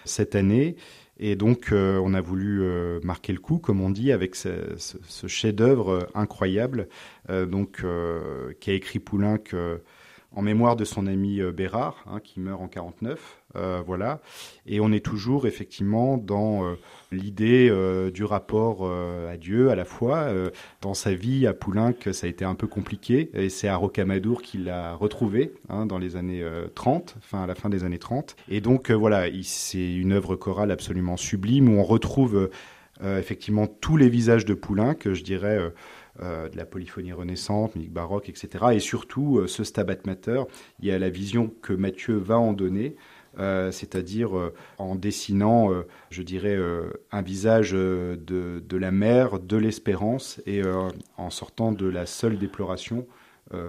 cette 0.04 0.36
année. 0.36 0.76
Et 1.18 1.34
donc, 1.34 1.72
euh, 1.72 1.98
on 2.02 2.12
a 2.12 2.20
voulu 2.20 2.62
euh, 2.62 3.00
marquer 3.02 3.32
le 3.32 3.38
coup, 3.38 3.58
comme 3.58 3.80
on 3.80 3.90
dit, 3.90 4.12
avec 4.12 4.34
ce, 4.34 4.76
chef-d'œuvre 5.26 5.88
euh, 5.90 6.06
incroyable, 6.14 6.88
donc 7.28 7.82
qu'a 8.60 8.72
écrit 8.72 9.00
Poulenc 9.00 9.42
en 10.32 10.42
mémoire 10.42 10.76
de 10.76 10.84
son 10.84 11.06
ami 11.06 11.40
Bérard, 11.52 12.04
hein, 12.06 12.20
qui 12.22 12.40
meurt 12.40 12.60
en 12.60 12.68
49. 12.68 13.42
Euh, 13.56 13.82
voilà. 13.84 14.20
Et 14.66 14.80
on 14.80 14.92
est 14.92 15.04
toujours 15.04 15.46
effectivement 15.46 16.18
dans 16.18 16.64
euh, 16.64 16.74
l'idée 17.12 17.68
euh, 17.70 18.10
du 18.10 18.24
rapport 18.24 18.86
à 18.86 19.36
Dieu 19.36 19.70
à 19.70 19.74
la 19.74 19.84
fois. 19.84 20.28
dans 20.80 20.94
sa 20.94 21.14
vie 21.14 21.46
à 21.46 21.54
Poulenc, 21.54 21.94
ça 22.12 22.26
a 22.26 22.30
été 22.30 22.44
un 22.44 22.54
peu 22.54 22.66
compliqué 22.66 23.30
et 23.34 23.48
c'est 23.48 23.68
à 23.68 23.76
Rocamadour 23.76 24.42
qu'il 24.42 24.64
l'a 24.64 24.94
retrouvé 24.94 25.52
hein, 25.68 25.86
dans 25.86 25.98
les 25.98 26.16
années 26.16 26.44
30, 26.74 27.16
enfin 27.18 27.42
à 27.42 27.46
la 27.46 27.54
fin 27.54 27.68
des 27.68 27.84
années 27.84 27.98
30. 27.98 28.36
Et 28.48 28.60
donc 28.60 28.90
voilà, 28.90 29.24
c'est 29.42 29.94
une 29.94 30.12
œuvre 30.12 30.36
chorale 30.36 30.70
absolument 30.70 31.16
sublime 31.16 31.68
où 31.68 31.78
on 31.78 31.84
retrouve 31.84 32.50
effectivement 33.02 33.66
tous 33.66 33.96
les 33.96 34.08
visages 34.08 34.44
de 34.44 34.54
Poulenc, 34.54 34.96
je 35.04 35.22
dirais. 35.22 35.58
De 36.20 36.56
la 36.56 36.64
polyphonie 36.64 37.12
renaissante, 37.12 37.74
musique 37.76 37.92
baroque, 37.92 38.28
etc. 38.28 38.66
Et 38.72 38.80
surtout, 38.80 39.46
ce 39.46 39.64
Stabat 39.64 39.98
Mater, 40.06 40.42
il 40.80 40.86
y 40.86 40.92
a 40.92 40.98
la 40.98 41.10
vision 41.10 41.52
que 41.62 41.72
Mathieu 41.72 42.16
va 42.16 42.38
en 42.38 42.52
donner, 42.52 42.96
euh, 43.38 43.70
c'est-à-dire 43.70 44.36
euh, 44.36 44.54
en 44.78 44.94
dessinant, 44.94 45.70
euh, 45.70 45.86
je 46.10 46.22
dirais, 46.22 46.58
un 47.12 47.22
visage 47.22 47.72
de, 47.72 48.18
de, 48.26 48.76
la 48.76 48.90
mer, 48.90 49.38
de 49.38 49.56
l'espérance, 49.56 50.40
et 50.46 50.62
en 51.16 51.30
sortant 51.30 51.72
de 51.72 51.86
la 51.86 52.06
seule 52.06 52.38
déploration 52.38 53.06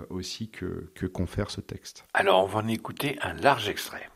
aussi 0.10 0.49
que, 0.49 0.89
que 0.95 1.05
confère 1.05 1.51
ce 1.51 1.62
texte. 1.62 2.05
Alors 2.13 2.43
on 2.43 2.47
va 2.47 2.60
en 2.60 2.67
écouter 2.67 3.17
un 3.21 3.33
large 3.33 3.69
extrait. 3.69 4.10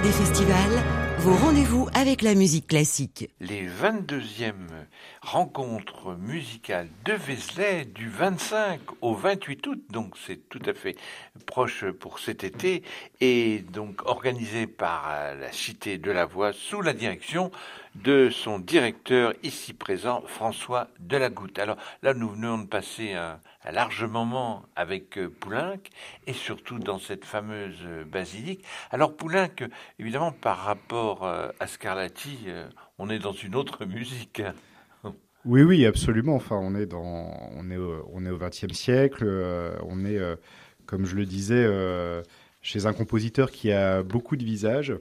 Des 0.00 0.12
festivals, 0.12 0.84
vos 1.18 1.34
rendez-vous 1.34 1.88
avec 1.92 2.22
la 2.22 2.34
musique 2.34 2.68
classique. 2.68 3.30
Les 3.40 3.66
22e 3.66 4.52
rencontres 5.22 6.14
musicales 6.14 6.88
de 7.04 7.14
Vézelay 7.14 7.84
du 7.84 8.08
25 8.08 8.80
au 9.00 9.14
28 9.14 9.66
août, 9.66 9.82
donc 9.90 10.14
c'est 10.24 10.48
tout 10.48 10.62
à 10.66 10.74
fait 10.74 10.94
proche 11.46 11.84
pour 11.90 12.20
cet 12.20 12.44
été, 12.44 12.84
et 13.20 13.64
donc 13.72 14.02
organisé 14.04 14.68
par 14.68 15.34
la 15.40 15.50
Cité 15.50 15.98
de 15.98 16.12
la 16.12 16.26
Voix 16.26 16.52
sous 16.52 16.80
la 16.80 16.92
direction 16.92 17.50
de 17.96 18.30
son 18.30 18.60
directeur 18.60 19.34
ici 19.42 19.72
présent, 19.72 20.22
François 20.26 20.86
Delagoutte. 21.00 21.58
Alors 21.58 21.76
là, 22.02 22.14
nous 22.14 22.28
venons 22.28 22.58
de 22.58 22.66
passer 22.66 23.14
un, 23.14 23.40
large 23.72 24.04
moment 24.04 24.64
avec 24.76 25.18
euh, 25.18 25.28
Poulenc 25.28 25.78
et 26.26 26.32
surtout 26.32 26.78
dans 26.78 26.98
cette 26.98 27.24
fameuse 27.24 27.78
euh, 27.84 28.04
basilique. 28.04 28.64
Alors 28.90 29.14
Poulenc, 29.14 29.68
évidemment, 29.98 30.32
par 30.32 30.58
rapport 30.58 31.26
euh, 31.26 31.48
à 31.60 31.66
Scarlatti, 31.66 32.46
on 32.98 33.10
est 33.10 33.18
dans 33.18 33.32
une 33.32 33.54
autre 33.54 33.84
musique. 33.86 34.42
Oui, 35.44 35.62
oui, 35.62 35.86
absolument. 35.86 36.34
Enfin, 36.34 36.56
on 36.56 36.74
est 36.74 36.86
dans, 36.86 37.50
on 37.56 37.70
est, 37.70 37.76
au, 37.76 38.08
on 38.12 38.24
est 38.24 38.30
au 38.30 38.38
XXe 38.38 38.72
siècle. 38.72 39.24
on 39.86 40.04
est, 40.04 40.20
comme 40.84 41.06
je 41.06 41.14
le 41.14 41.24
disais, 41.24 41.66
chez 42.60 42.86
un 42.86 42.92
compositeur 42.92 43.50
qui 43.50 43.72
a 43.72 44.02
beaucoup 44.02 44.36
de 44.36 44.44
visages, 44.44 44.94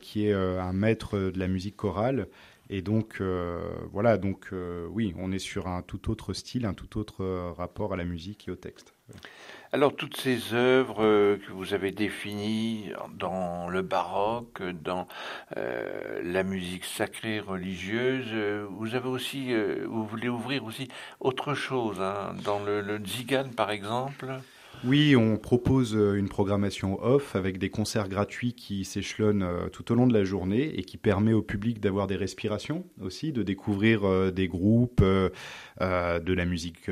qui 0.00 0.26
est 0.26 0.32
un 0.32 0.72
maître 0.72 1.18
de 1.18 1.38
la 1.38 1.46
musique 1.46 1.76
chorale 1.76 2.26
et 2.72 2.80
donc, 2.80 3.18
euh, 3.20 3.70
voilà, 3.92 4.16
donc 4.16 4.48
euh, 4.54 4.86
oui, 4.90 5.12
on 5.18 5.30
est 5.30 5.38
sur 5.38 5.66
un 5.66 5.82
tout 5.82 6.10
autre 6.10 6.32
style, 6.32 6.64
un 6.64 6.72
tout 6.72 6.98
autre 6.98 7.22
euh, 7.22 7.52
rapport 7.52 7.92
à 7.92 7.96
la 7.96 8.04
musique 8.04 8.48
et 8.48 8.50
au 8.50 8.56
texte. 8.56 8.94
Alors, 9.72 9.94
toutes 9.94 10.16
ces 10.16 10.54
œuvres 10.54 11.36
que 11.36 11.52
vous 11.52 11.74
avez 11.74 11.90
définies 11.90 12.90
dans 13.14 13.68
le 13.68 13.82
baroque, 13.82 14.62
dans 14.62 15.06
la 15.54 16.42
musique 16.44 16.86
sacrée 16.86 17.40
religieuse, 17.40 18.32
vous 18.70 18.94
avez 18.94 19.08
aussi, 19.08 19.54
vous 19.84 20.06
voulez 20.06 20.28
ouvrir 20.28 20.64
aussi 20.64 20.88
autre 21.20 21.52
chose, 21.52 22.00
hein, 22.00 22.34
dans 22.42 22.60
le, 22.60 22.80
le 22.80 23.04
Zigan 23.04 23.50
par 23.54 23.70
exemple? 23.70 24.40
Oui, 24.84 25.14
on 25.14 25.36
propose 25.36 25.94
euh, 25.94 26.14
une 26.14 26.28
programmation 26.28 27.00
off 27.04 27.36
avec 27.36 27.58
des 27.58 27.70
concerts 27.70 28.08
gratuits 28.08 28.52
qui 28.52 28.84
s'échelonnent 28.84 29.44
euh, 29.44 29.68
tout 29.68 29.92
au 29.92 29.94
long 29.94 30.08
de 30.08 30.12
la 30.12 30.24
journée 30.24 30.76
et 30.76 30.82
qui 30.82 30.96
permet 30.96 31.32
au 31.32 31.42
public 31.42 31.78
d'avoir 31.78 32.08
des 32.08 32.16
respirations 32.16 32.84
aussi, 33.00 33.32
de 33.32 33.44
découvrir 33.44 34.04
euh, 34.04 34.32
des 34.32 34.48
groupes, 34.48 35.02
de 35.02 36.32
la 36.32 36.44
musique 36.44 36.90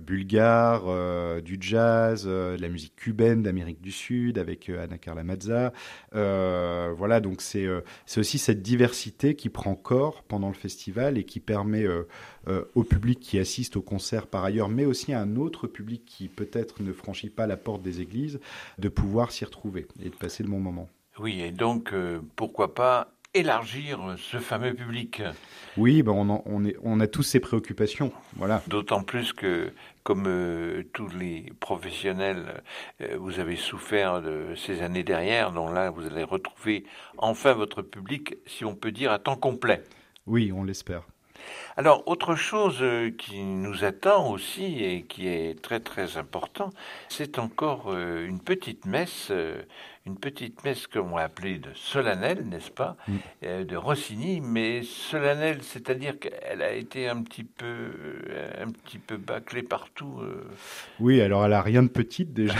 bulgare, 0.00 0.84
euh, 0.86 1.40
du 1.40 1.56
jazz, 1.60 2.24
euh, 2.26 2.56
de 2.56 2.62
la 2.62 2.68
musique 2.68 2.96
cubaine 2.96 3.42
d'Amérique 3.42 3.80
du 3.80 3.92
Sud 3.92 4.38
avec 4.38 4.68
Anna 4.68 4.98
Carla 4.98 5.24
Mazza. 5.24 5.72
voilà, 6.12 7.20
donc 7.20 7.40
c'est 7.40 7.66
c'est 8.06 8.20
aussi 8.20 8.38
cette 8.38 8.62
diversité 8.62 9.34
qui 9.34 9.48
prend 9.48 9.74
corps 9.74 10.22
pendant 10.22 10.48
le 10.48 10.54
festival 10.54 11.18
et 11.18 11.24
qui 11.24 11.40
permet 11.40 11.86
au 12.74 12.84
public 12.84 13.20
qui 13.20 13.38
assiste 13.38 13.76
au 13.76 13.82
concert 13.82 14.26
par 14.26 14.44
ailleurs, 14.44 14.68
mais 14.68 14.84
aussi 14.84 15.12
à 15.12 15.20
un 15.20 15.36
autre 15.36 15.66
public 15.66 16.04
qui 16.04 16.28
peut-être 16.28 16.82
ne 16.82 16.92
franchit 16.92 17.30
pas 17.30 17.46
la 17.46 17.56
porte 17.56 17.82
des 17.82 18.00
églises, 18.00 18.40
de 18.78 18.88
pouvoir 18.88 19.30
s'y 19.30 19.44
retrouver 19.44 19.86
et 20.02 20.10
de 20.10 20.14
passer 20.14 20.42
de 20.42 20.48
bons 20.48 20.60
moments. 20.60 20.88
Oui, 21.18 21.40
et 21.40 21.50
donc 21.50 21.92
pourquoi 22.36 22.74
pas 22.74 23.17
élargir 23.38 24.16
ce 24.18 24.38
fameux 24.38 24.74
public. 24.74 25.22
Oui, 25.76 26.02
ben 26.02 26.12
on, 26.12 26.42
on, 26.44 26.64
est, 26.64 26.76
on, 26.82 27.00
a 27.00 27.06
tous 27.06 27.22
ces 27.22 27.40
préoccupations. 27.40 28.12
Voilà. 28.36 28.62
D'autant 28.66 29.02
plus 29.02 29.32
que, 29.32 29.72
comme 30.02 30.24
euh, 30.26 30.82
tous 30.92 31.08
les 31.16 31.52
professionnels, 31.60 32.62
euh, 33.00 33.16
vous 33.18 33.38
avez 33.38 33.56
souffert 33.56 34.20
de 34.20 34.54
ces 34.56 34.82
années 34.82 35.04
derrière, 35.04 35.52
dont 35.52 35.70
là, 35.70 35.90
vous 35.90 36.06
allez 36.06 36.24
retrouver 36.24 36.84
enfin 37.16 37.52
votre 37.52 37.82
public, 37.82 38.36
si 38.46 38.64
on 38.64 38.74
peut 38.74 38.90
dire, 38.90 39.12
à 39.12 39.18
temps 39.18 39.36
complet. 39.36 39.82
Oui, 40.26 40.50
on 40.52 40.64
l'espère. 40.64 41.02
Alors, 41.76 42.02
autre 42.06 42.34
chose 42.34 42.78
euh, 42.80 43.10
qui 43.10 43.42
nous 43.42 43.84
attend 43.84 44.32
aussi 44.32 44.82
et 44.82 45.02
qui 45.02 45.28
est 45.28 45.62
très 45.62 45.78
très 45.78 46.16
important, 46.16 46.70
c'est 47.08 47.38
encore 47.38 47.94
une 47.94 48.40
petite 48.40 48.84
messe 48.84 49.30
une 50.08 50.16
petite 50.16 50.64
messe 50.64 50.86
qu'on 50.86 51.14
va 51.14 51.24
appeler 51.24 51.58
de 51.58 51.68
solennelle, 51.74 52.46
n'est-ce 52.48 52.70
pas, 52.70 52.96
mm. 53.06 53.12
euh, 53.44 53.64
de 53.64 53.76
Rossini, 53.76 54.40
mais 54.40 54.82
solennelle, 54.82 55.58
c'est-à-dire 55.62 56.18
qu'elle 56.18 56.62
a 56.62 56.72
été 56.72 57.08
un 57.08 57.22
petit 57.22 57.44
peu, 57.44 57.66
euh, 57.66 58.64
un 58.64 58.70
petit 58.70 58.98
peu 58.98 59.18
bâclée 59.18 59.62
partout. 59.62 60.20
Euh. 60.22 60.44
Oui, 60.98 61.20
alors 61.20 61.44
elle 61.44 61.52
a 61.52 61.60
rien 61.60 61.82
de 61.82 61.88
petite 61.88 62.32
déjà. 62.32 62.54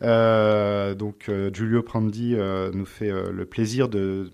donc 0.94 1.30
Giulio 1.52 1.82
Prandi 1.82 2.34
nous 2.34 2.86
fait 2.86 3.10
le 3.10 3.44
plaisir 3.46 3.88
de, 3.88 4.30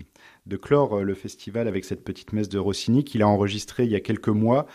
de 0.47 0.57
clore 0.57 1.03
le 1.03 1.15
festival 1.15 1.69
avec 1.69 1.85
cette 1.85 2.03
petite 2.05 2.33
messe 2.33 2.49
de 2.49 2.59
Rossini 2.59 3.05
qu'il 3.05 3.23
a 3.23 3.29
enregistrée 3.29 3.85
il 3.85 3.91
y 3.91 3.97
a 3.97 4.01
quelques 4.01 4.29
mois 4.29 4.67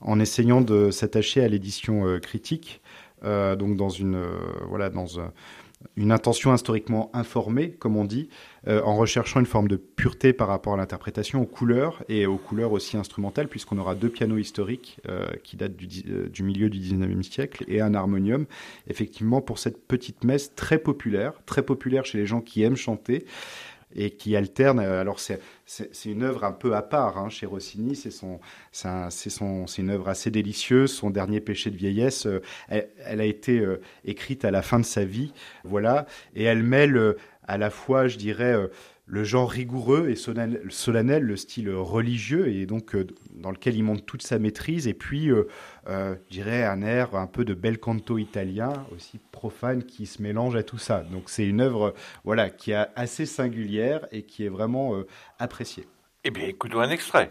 en 0.00 0.20
essayant 0.20 0.60
de 0.60 0.90
s'attacher 0.90 1.42
à 1.42 1.48
l'édition 1.48 2.18
critique. 2.20 2.80
donc 3.22 3.76
dans 3.76 3.88
une 3.88 4.24
voilà 4.68 4.90
dans 4.90 5.20
un 5.20 5.32
une 5.96 6.12
intention 6.12 6.54
historiquement 6.54 7.10
informée, 7.14 7.70
comme 7.70 7.96
on 7.96 8.04
dit, 8.04 8.28
euh, 8.68 8.82
en 8.82 8.96
recherchant 8.96 9.40
une 9.40 9.46
forme 9.46 9.68
de 9.68 9.76
pureté 9.76 10.32
par 10.32 10.48
rapport 10.48 10.74
à 10.74 10.76
l'interprétation, 10.76 11.40
aux 11.40 11.46
couleurs 11.46 12.02
et 12.08 12.26
aux 12.26 12.36
couleurs 12.36 12.72
aussi 12.72 12.96
instrumentales, 12.96 13.48
puisqu'on 13.48 13.78
aura 13.78 13.94
deux 13.94 14.08
pianos 14.08 14.38
historiques 14.38 14.98
euh, 15.08 15.26
qui 15.44 15.56
datent 15.56 15.76
du, 15.76 15.88
euh, 16.08 16.28
du, 16.28 16.42
milieu 16.42 16.68
du 16.68 16.78
19e 16.78 17.22
siècle 17.22 17.64
et 17.68 17.80
un 17.80 17.94
harmonium, 17.94 18.46
effectivement 18.88 19.40
pour 19.40 19.58
cette 19.58 19.86
petite 19.86 20.24
messe 20.24 20.54
très 20.54 20.78
populaire, 20.78 21.32
très 21.46 21.62
populaire 21.62 22.04
chez 22.04 22.18
les 22.18 22.26
gens 22.26 22.40
qui 22.40 22.62
aiment 22.62 22.76
chanter 22.76 23.24
et 23.96 24.10
qui 24.10 24.36
alterne. 24.36 24.78
Euh, 24.78 25.00
alors 25.00 25.18
c'est 25.18 25.40
une 26.04 26.22
œuvre 26.22 26.44
un 26.44 26.52
peu 26.52 26.76
à 26.76 26.82
part 26.82 27.18
hein, 27.18 27.28
chez 27.28 27.46
Rossini. 27.46 27.96
C'est 27.96 28.10
son 28.10 28.38
c'est 28.70 28.88
c'est 29.30 29.82
une 29.82 29.90
œuvre 29.90 30.08
assez 30.08 30.30
délicieuse. 30.30 30.92
Son 30.92 31.10
dernier 31.10 31.40
péché 31.40 31.70
de 31.70 31.76
vieillesse. 31.76 32.26
Euh, 32.26 32.40
elle, 32.68 33.20
a 33.20 33.24
été 33.24 33.58
euh, 33.58 33.80
écrite 34.04 34.44
à 34.44 34.50
la 34.50 34.62
fin 34.62 34.78
de 34.78 34.84
sa 34.84 35.04
vie, 35.04 35.32
voilà, 35.64 36.06
et 36.34 36.44
elle 36.44 36.62
mêle 36.62 37.16
à 37.48 37.58
la 37.58 37.70
fois, 37.70 38.08
je 38.08 38.18
dirais 38.18 38.54
le 39.06 39.22
genre 39.22 39.48
rigoureux 39.48 40.10
et 40.10 40.16
solennel, 40.16 41.22
le 41.22 41.36
style 41.36 41.70
religieux, 41.70 42.48
et 42.48 42.66
donc 42.66 42.94
euh, 42.94 43.06
dans 43.34 43.52
lequel 43.52 43.76
il 43.76 43.84
montre 43.84 44.04
toute 44.04 44.22
sa 44.22 44.40
maîtrise, 44.40 44.88
et 44.88 44.94
puis, 44.94 45.30
euh, 45.30 45.46
euh, 45.86 46.16
je 46.26 46.34
dirais, 46.34 46.64
un 46.64 46.82
air 46.82 47.14
un 47.14 47.28
peu 47.28 47.44
de 47.44 47.54
bel 47.54 47.78
canto 47.78 48.18
italien, 48.18 48.72
aussi 48.92 49.20
profane, 49.30 49.84
qui 49.84 50.06
se 50.06 50.20
mélange 50.20 50.56
à 50.56 50.64
tout 50.64 50.78
ça. 50.78 51.02
Donc 51.02 51.30
c'est 51.30 51.46
une 51.46 51.60
œuvre 51.60 51.94
voilà, 52.24 52.50
qui 52.50 52.72
est 52.72 52.86
assez 52.96 53.26
singulière 53.26 54.06
et 54.10 54.22
qui 54.22 54.44
est 54.44 54.48
vraiment 54.48 54.94
appréciée. 55.38 55.86
Eh 56.24 56.30
bien, 56.30 56.48
écoutons 56.48 56.80
un 56.80 56.90
extrait. 56.90 57.30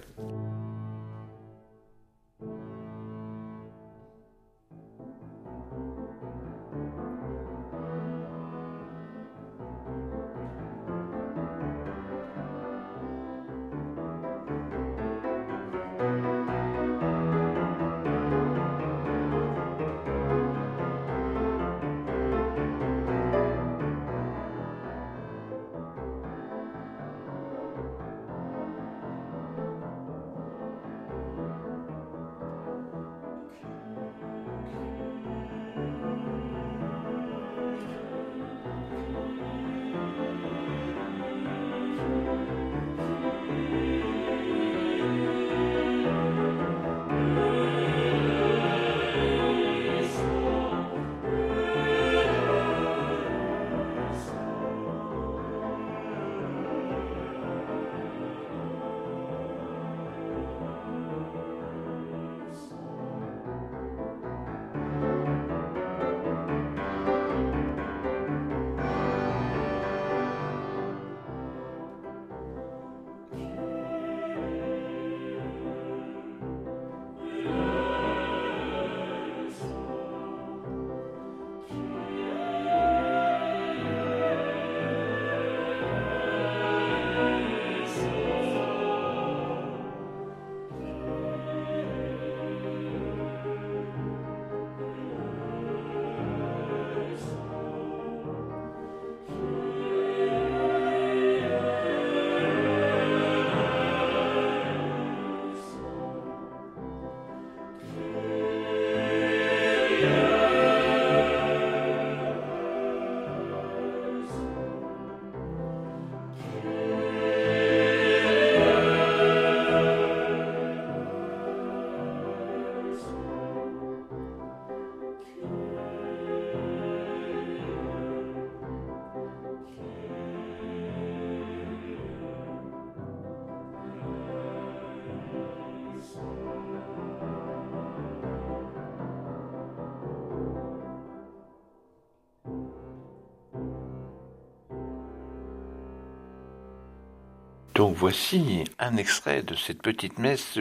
Donc 147.76 147.94
voici 147.94 148.64
un 148.80 148.96
extrait 148.96 149.44
de 149.44 149.54
cette 149.54 149.82
petite 149.82 150.18
messe 150.18 150.60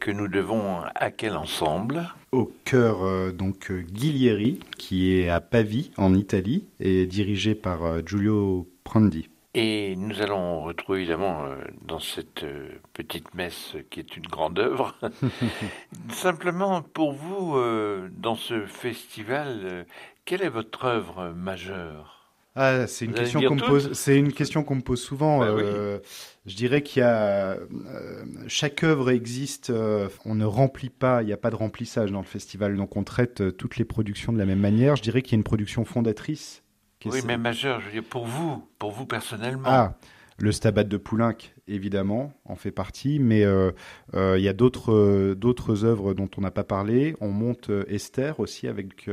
que 0.00 0.10
nous 0.10 0.26
devons 0.26 0.80
à 0.96 1.12
quel 1.12 1.36
ensemble? 1.36 2.12
Au 2.32 2.50
cœur 2.64 3.04
euh, 3.04 3.30
donc 3.30 3.70
Guilieri, 3.70 4.58
qui 4.76 5.12
est 5.12 5.28
à 5.28 5.40
Pavie 5.40 5.92
en 5.96 6.12
Italie 6.12 6.66
et 6.80 7.06
dirigé 7.06 7.54
par 7.54 7.84
euh, 7.84 8.00
Giulio 8.04 8.68
Prandi. 8.82 9.28
Et 9.54 9.94
nous 9.94 10.20
allons 10.22 10.64
retrouver 10.64 11.02
évidemment 11.02 11.44
euh, 11.44 11.54
dans 11.82 12.00
cette 12.00 12.44
petite 12.94 13.32
messe 13.34 13.76
qui 13.88 14.00
est 14.00 14.16
une 14.16 14.26
grande 14.26 14.58
œuvre. 14.58 14.96
Simplement 16.08 16.82
pour 16.82 17.12
vous, 17.12 17.56
dans 18.10 18.34
ce 18.34 18.66
festival, 18.66 19.86
quelle 20.24 20.42
est 20.42 20.48
votre 20.48 20.84
œuvre 20.84 21.32
majeure? 21.32 22.19
Ah, 22.56 22.86
c'est 22.88 23.04
une 23.04 23.12
question 23.12 23.40
qu'on 23.40 23.54
me 23.54 23.66
pose. 23.66 23.92
C'est 23.92 24.18
une 24.18 24.32
question 24.32 24.64
qu'on 24.64 24.76
me 24.76 24.80
pose 24.80 25.00
souvent. 25.00 25.38
Bah 25.38 25.46
euh, 25.46 26.00
je 26.46 26.56
dirais 26.56 26.82
qu'il 26.82 27.00
y 27.00 27.04
a 27.04 27.52
euh, 27.52 28.24
chaque 28.48 28.82
œuvre 28.82 29.10
existe. 29.10 29.70
Euh, 29.70 30.08
on 30.24 30.34
ne 30.34 30.44
remplit 30.44 30.90
pas. 30.90 31.22
Il 31.22 31.26
n'y 31.26 31.32
a 31.32 31.36
pas 31.36 31.50
de 31.50 31.56
remplissage 31.56 32.10
dans 32.10 32.18
le 32.18 32.26
festival. 32.26 32.76
Donc 32.76 32.96
on 32.96 33.04
traite 33.04 33.56
toutes 33.56 33.76
les 33.76 33.84
productions 33.84 34.32
de 34.32 34.38
la 34.38 34.46
même 34.46 34.58
manière. 34.58 34.96
Je 34.96 35.02
dirais 35.02 35.22
qu'il 35.22 35.32
y 35.32 35.36
a 35.36 35.38
une 35.38 35.44
production 35.44 35.84
fondatrice. 35.84 36.64
Oui, 37.04 37.20
mais 37.24 37.38
majeure. 37.38 37.80
Je 37.80 37.86
veux 37.86 37.92
dire 37.92 38.04
pour 38.04 38.26
vous, 38.26 38.66
pour 38.78 38.90
vous 38.90 39.06
personnellement. 39.06 39.62
Ah. 39.66 39.94
Le 40.42 40.52
Stabat 40.52 40.84
de 40.84 40.96
Poulenc, 40.96 41.36
évidemment, 41.68 42.32
en 42.46 42.56
fait 42.56 42.70
partie, 42.70 43.18
mais 43.18 43.42
il 44.14 44.40
y 44.40 44.48
a 44.48 44.52
d'autres 44.54 45.34
d'autres 45.34 45.84
œuvres 45.84 46.14
dont 46.14 46.30
on 46.38 46.40
n'a 46.40 46.50
pas 46.50 46.64
parlé. 46.64 47.14
On 47.20 47.28
monte 47.28 47.70
Esther 47.88 48.40
aussi 48.40 48.66
avec 48.66 49.06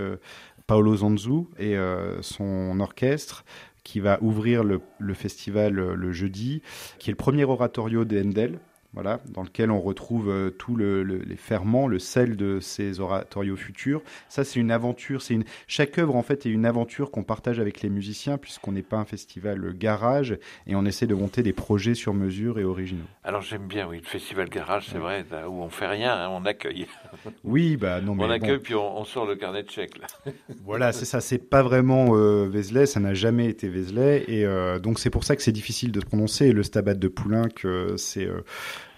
Paolo 0.67 0.97
Zanzu 0.97 1.45
et 1.57 1.77
euh, 1.77 2.21
son 2.21 2.79
orchestre 2.79 3.45
qui 3.83 4.01
va 4.01 4.19
ouvrir 4.21 4.65
le, 4.65 4.81
festival 5.13 5.79
euh, 5.79 5.95
le 5.95 6.11
jeudi, 6.11 6.61
qui 6.99 7.09
est 7.09 7.13
le 7.13 7.17
premier 7.17 7.45
oratorio 7.45 8.03
d'Endel, 8.03 8.59
voilà, 8.97 9.19
dans 9.29 9.43
lequel 9.43 9.69
on 9.69 9.79
retrouve 9.79 10.27
euh, 10.31 10.49
tous 10.49 10.75
les 10.75 11.35
ferments, 11.35 11.87
le 11.87 11.99
sel 11.99 12.35
de 12.35 12.59
ces 12.59 12.99
oratorios 12.99 13.55
futurs. 13.55 14.01
Ça, 14.27 14.43
c'est 14.43 14.59
une 14.59 14.71
aventure. 14.71 15.21
C'est 15.21 15.35
une 15.35 15.43
chaque 15.67 15.99
œuvre 15.99 16.15
en 16.15 16.23
fait 16.23 16.47
est 16.47 16.49
une 16.49 16.65
aventure 16.65 17.11
qu'on 17.11 17.21
partage 17.21 17.59
avec 17.59 17.83
les 17.83 17.89
musiciens, 17.89 18.39
puisqu'on 18.39 18.71
n'est 18.71 18.81
pas 18.81 18.97
un 18.97 19.05
festival 19.05 19.71
garage 19.77 20.39
et 20.65 20.75
on 20.75 20.83
essaie 20.83 21.05
de 21.05 21.13
monter 21.13 21.43
des 21.43 21.53
projets 21.53 21.93
sur 21.93 22.15
mesure 22.15 22.57
et 22.57 22.63
originaux. 22.63 23.05
Alors 23.23 23.43
j'aime 23.43 23.67
bien, 23.67 23.87
oui, 23.87 23.99
le 23.99 24.07
festival 24.07 24.49
garage, 24.49 24.87
c'est 24.91 24.97
vrai, 24.97 25.23
où 25.47 25.61
on 25.61 25.69
fait 25.69 25.85
rien, 25.85 26.15
hein, 26.15 26.29
on 26.31 26.43
accueille. 26.45 26.87
Oui, 27.43 27.77
bah 27.77 28.01
non, 28.01 28.15
mais 28.15 28.23
on 28.23 28.29
accueille 28.31 28.57
puis 28.57 28.73
on, 28.73 29.05
sort 29.05 29.27
le 29.27 29.35
carnet 29.35 29.61
de 29.61 29.69
chèques 29.69 29.99
là. 29.99 30.07
Voilà, 30.65 30.91
c'est 30.91 31.05
ça. 31.05 31.21
C'est 31.21 31.37
pas 31.37 31.61
vraiment 31.61 32.15
euh, 32.15 32.47
Vézelay, 32.47 32.87
ça 32.87 32.99
n'a 32.99 33.13
jamais 33.13 33.47
été 33.47 33.69
Vézelay, 33.69 34.23
et 34.27 34.43
euh, 34.43 34.79
donc 34.79 34.97
c'est 34.97 35.11
pour 35.11 35.23
ça 35.23 35.35
que 35.35 35.43
c'est 35.43 35.51
difficile 35.51 35.91
de 35.91 35.99
prononcer. 35.99 36.51
Le 36.51 36.63
Stabat 36.63 36.95
de 36.95 37.07
Poulenc, 37.07 37.49
c'est 37.97 38.27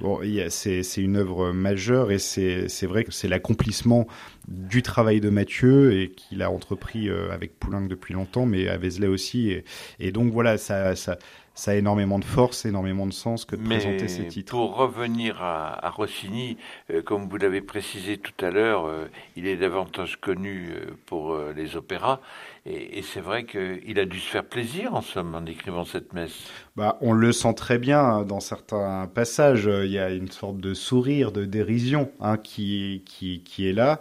Bon, 0.01 0.19
c'est 0.49 0.81
une 0.97 1.17
œuvre 1.17 1.51
majeure 1.51 2.11
et 2.11 2.19
c'est 2.19 2.85
vrai 2.85 3.03
que 3.03 3.11
c'est 3.11 3.27
l'accomplissement 3.27 4.07
du 4.47 4.81
travail 4.81 5.19
de 5.19 5.29
Mathieu 5.29 5.93
et 5.93 6.09
qu'il 6.09 6.41
a 6.41 6.49
entrepris 6.49 7.09
euh, 7.09 7.31
avec 7.31 7.59
Poulenc 7.59 7.81
depuis 7.81 8.13
longtemps, 8.13 8.45
mais 8.45 8.67
à 8.67 8.77
Vézelay 8.77 9.07
aussi. 9.07 9.51
Et, 9.51 9.63
et 9.99 10.11
donc 10.11 10.31
voilà, 10.31 10.57
ça, 10.57 10.95
ça, 10.95 11.17
ça 11.53 11.71
a 11.71 11.75
énormément 11.75 12.17
de 12.17 12.25
force, 12.25 12.65
énormément 12.65 13.05
de 13.05 13.13
sens 13.13 13.45
que 13.45 13.55
de 13.55 13.63
présenter 13.63 14.07
ces 14.07 14.25
titres. 14.27 14.51
Pour 14.51 14.75
revenir 14.75 15.43
à, 15.43 15.89
Rossini, 15.89 16.57
euh, 16.91 17.01
comme 17.01 17.27
vous 17.27 17.37
l'avez 17.37 17.61
précisé 17.61 18.17
tout 18.17 18.33
à 18.43 18.49
l'heure, 18.49 18.85
euh, 18.85 19.05
il 19.35 19.45
est 19.45 19.57
davantage 19.57 20.19
connu 20.19 20.71
pour 21.05 21.37
les 21.55 21.75
opéras, 21.75 22.21
et, 22.69 23.01
c'est 23.01 23.19
vrai 23.19 23.45
qu'il 23.45 23.99
a 23.99 24.05
dû 24.05 24.19
se 24.19 24.29
faire 24.29 24.45
plaisir 24.45 24.93
en 24.93 25.01
somme 25.01 25.35
en 25.35 25.45
écrivant 25.45 25.85
cette 25.85 26.13
messe. 26.13 26.51
Bah, 26.75 26.97
on 27.01 27.13
le 27.13 27.31
sent 27.31 27.53
très 27.55 27.77
bien 27.77 27.99
hein, 27.99 28.23
dans 28.23 28.39
certains 28.39 29.07
passages. 29.07 29.69
Il 29.83 29.91
y 29.91 29.99
a 29.99 30.11
une 30.11 30.29
sorte 30.29 30.57
de 30.57 30.73
sourire, 30.73 31.31
de 31.31 31.45
dérision 31.45 32.11
hein, 32.19 32.37
qui, 32.37 33.03
qui, 33.05 33.41
qui, 33.43 33.67
est 33.67 33.73
là. 33.73 33.99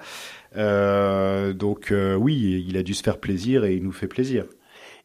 donc 1.53 1.93
oui, 2.19 2.64
il 2.66 2.77
a 2.77 2.83
dû 2.83 2.95
se 2.95 3.03
faire 3.03 3.19
plaisir 3.19 3.64
et 3.64 3.75
il 3.75 3.83
nous 3.83 3.93
fait 3.93 4.09
plaisir. 4.09 4.45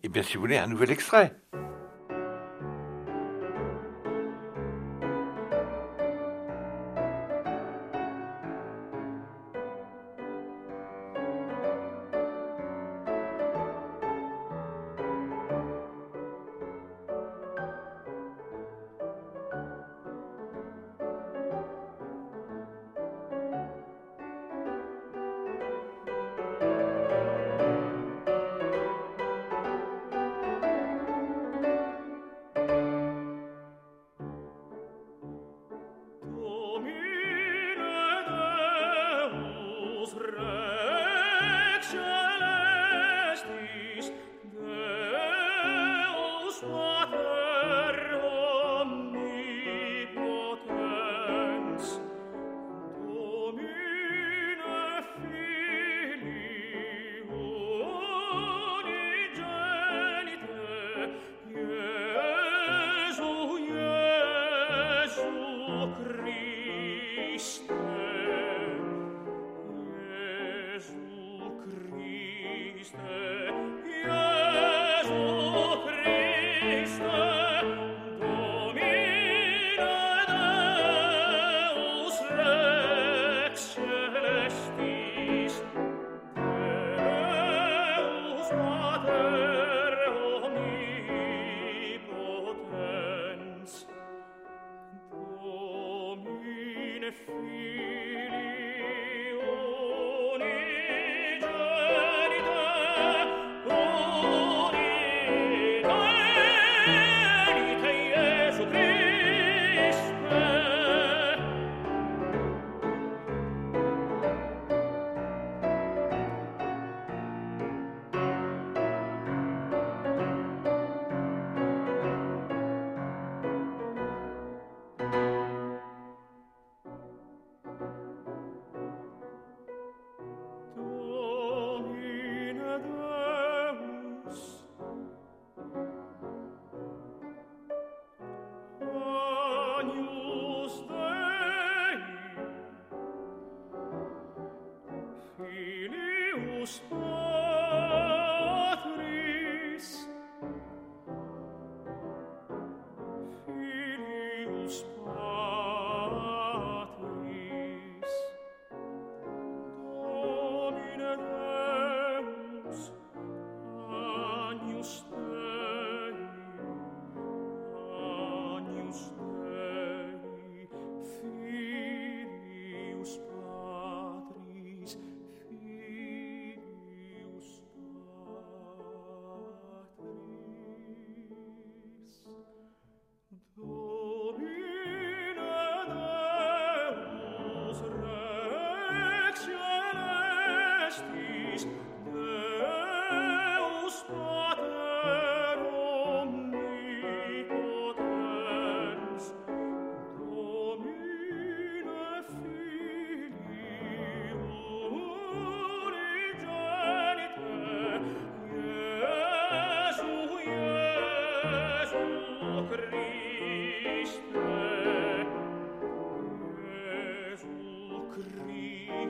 Eh 0.03 0.09
bien, 0.09 0.21
si 0.21 0.35
vous 0.35 0.41
voulez, 0.41 0.57
un 0.57 0.67
nouvel 0.67 0.91
extrait. 0.91 1.33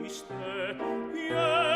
triste, 0.04 1.73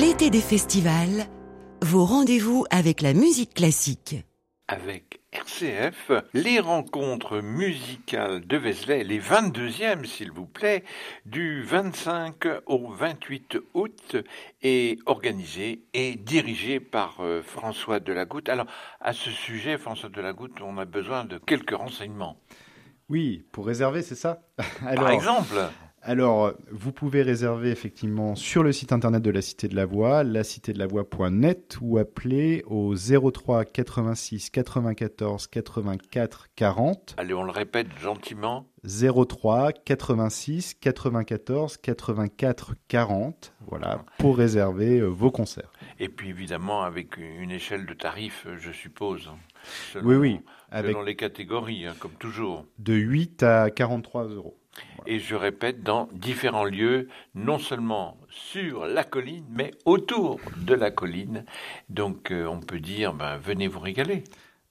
L'été 0.00 0.28
des 0.28 0.40
festivals, 0.40 1.28
vos 1.80 2.04
rendez-vous 2.04 2.64
avec 2.70 3.00
la 3.00 3.14
musique 3.14 3.54
classique. 3.54 4.16
Avec 4.66 5.20
RCF, 5.30 6.10
les 6.32 6.58
rencontres 6.58 7.40
musicales 7.40 8.44
de 8.44 8.56
Vézelay, 8.56 9.04
les 9.04 9.20
22e 9.20 10.04
s'il 10.04 10.32
vous 10.32 10.46
plaît, 10.46 10.82
du 11.26 11.62
25 11.62 12.44
au 12.66 12.88
28 12.88 13.58
août, 13.74 14.16
est 14.62 14.98
organisées 15.06 15.84
et 15.94 16.16
dirigées 16.16 16.80
par 16.80 17.20
euh, 17.20 17.40
François 17.40 18.00
Delagoutte. 18.00 18.48
Alors, 18.48 18.66
à 19.00 19.12
ce 19.12 19.30
sujet, 19.30 19.78
François 19.78 20.08
Delagoutte, 20.08 20.60
on 20.60 20.76
a 20.78 20.86
besoin 20.86 21.24
de 21.24 21.38
quelques 21.38 21.76
renseignements. 21.76 22.40
Oui, 23.08 23.44
pour 23.52 23.64
réserver, 23.64 24.02
c'est 24.02 24.16
ça? 24.16 24.42
Par 24.96 25.10
exemple 25.10 25.54
alors, 26.06 26.52
vous 26.70 26.92
pouvez 26.92 27.22
réserver 27.22 27.70
effectivement 27.70 28.34
sur 28.34 28.62
le 28.62 28.72
site 28.72 28.92
internet 28.92 29.22
de 29.22 29.30
la 29.30 29.40
Cité 29.40 29.68
de 29.68 29.74
la 29.74 29.86
Voix, 29.86 30.22
lacité-de-la-voix.net 30.22 31.78
ou 31.80 31.96
appeler 31.96 32.62
au 32.66 32.94
03 32.94 33.64
86 33.64 34.50
94 34.50 35.46
84 35.46 36.48
40. 36.54 37.14
Allez, 37.16 37.32
on 37.32 37.42
le 37.42 37.50
répète 37.50 37.86
gentiment. 37.98 38.66
03 38.86 39.72
86 39.72 40.74
94 40.74 41.78
84 41.78 42.74
40, 42.86 43.54
voilà, 43.66 44.04
pour 44.18 44.36
réserver 44.36 44.98
euh, 44.98 45.06
vos 45.06 45.30
concerts. 45.30 45.72
Et 45.98 46.10
puis 46.10 46.28
évidemment 46.28 46.82
avec 46.82 47.16
une 47.16 47.50
échelle 47.50 47.86
de 47.86 47.94
tarifs, 47.94 48.46
je 48.58 48.72
suppose. 48.72 49.30
oui, 50.02 50.16
oui. 50.16 50.40
Selon 50.70 51.02
les 51.02 51.16
catégories, 51.16 51.86
hein, 51.86 51.94
comme 51.98 52.12
toujours. 52.12 52.66
De 52.78 52.92
8 52.92 53.42
à 53.42 53.70
43 53.70 54.26
euros. 54.26 54.58
Et 55.06 55.18
je 55.18 55.34
répète, 55.34 55.82
dans 55.82 56.08
différents 56.12 56.64
lieux, 56.64 57.08
non 57.34 57.58
seulement 57.58 58.16
sur 58.30 58.86
la 58.86 59.04
colline, 59.04 59.44
mais 59.50 59.72
autour 59.84 60.40
de 60.56 60.74
la 60.74 60.90
colline. 60.90 61.44
Donc 61.88 62.30
euh, 62.30 62.46
on 62.46 62.60
peut 62.60 62.80
dire, 62.80 63.12
ben, 63.12 63.36
venez 63.36 63.68
vous 63.68 63.80
régaler. 63.80 64.24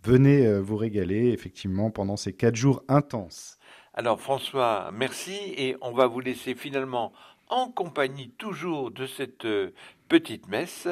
Venez 0.04 0.48
euh, 0.48 0.60
vous 0.60 0.76
régaler, 0.76 1.30
effectivement, 1.30 1.92
pendant 1.92 2.18
ces 2.18 2.34
quatre 2.34 2.56
jours 2.56 2.84
intenses. 2.88 3.58
Alors 3.94 4.20
François, 4.20 4.90
merci 4.92 5.54
et 5.56 5.78
on 5.82 5.92
va 5.92 6.08
vous 6.08 6.20
laisser 6.20 6.56
finalement 6.56 7.14
en 7.50 7.70
compagnie 7.70 8.32
toujours 8.32 8.90
de 8.90 9.06
cette 9.06 9.46
euh, 9.46 9.72
petite 10.10 10.48
messe. 10.48 10.88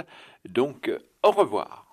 Donc 0.48 0.92
au 1.24 1.32
revoir. 1.32 1.91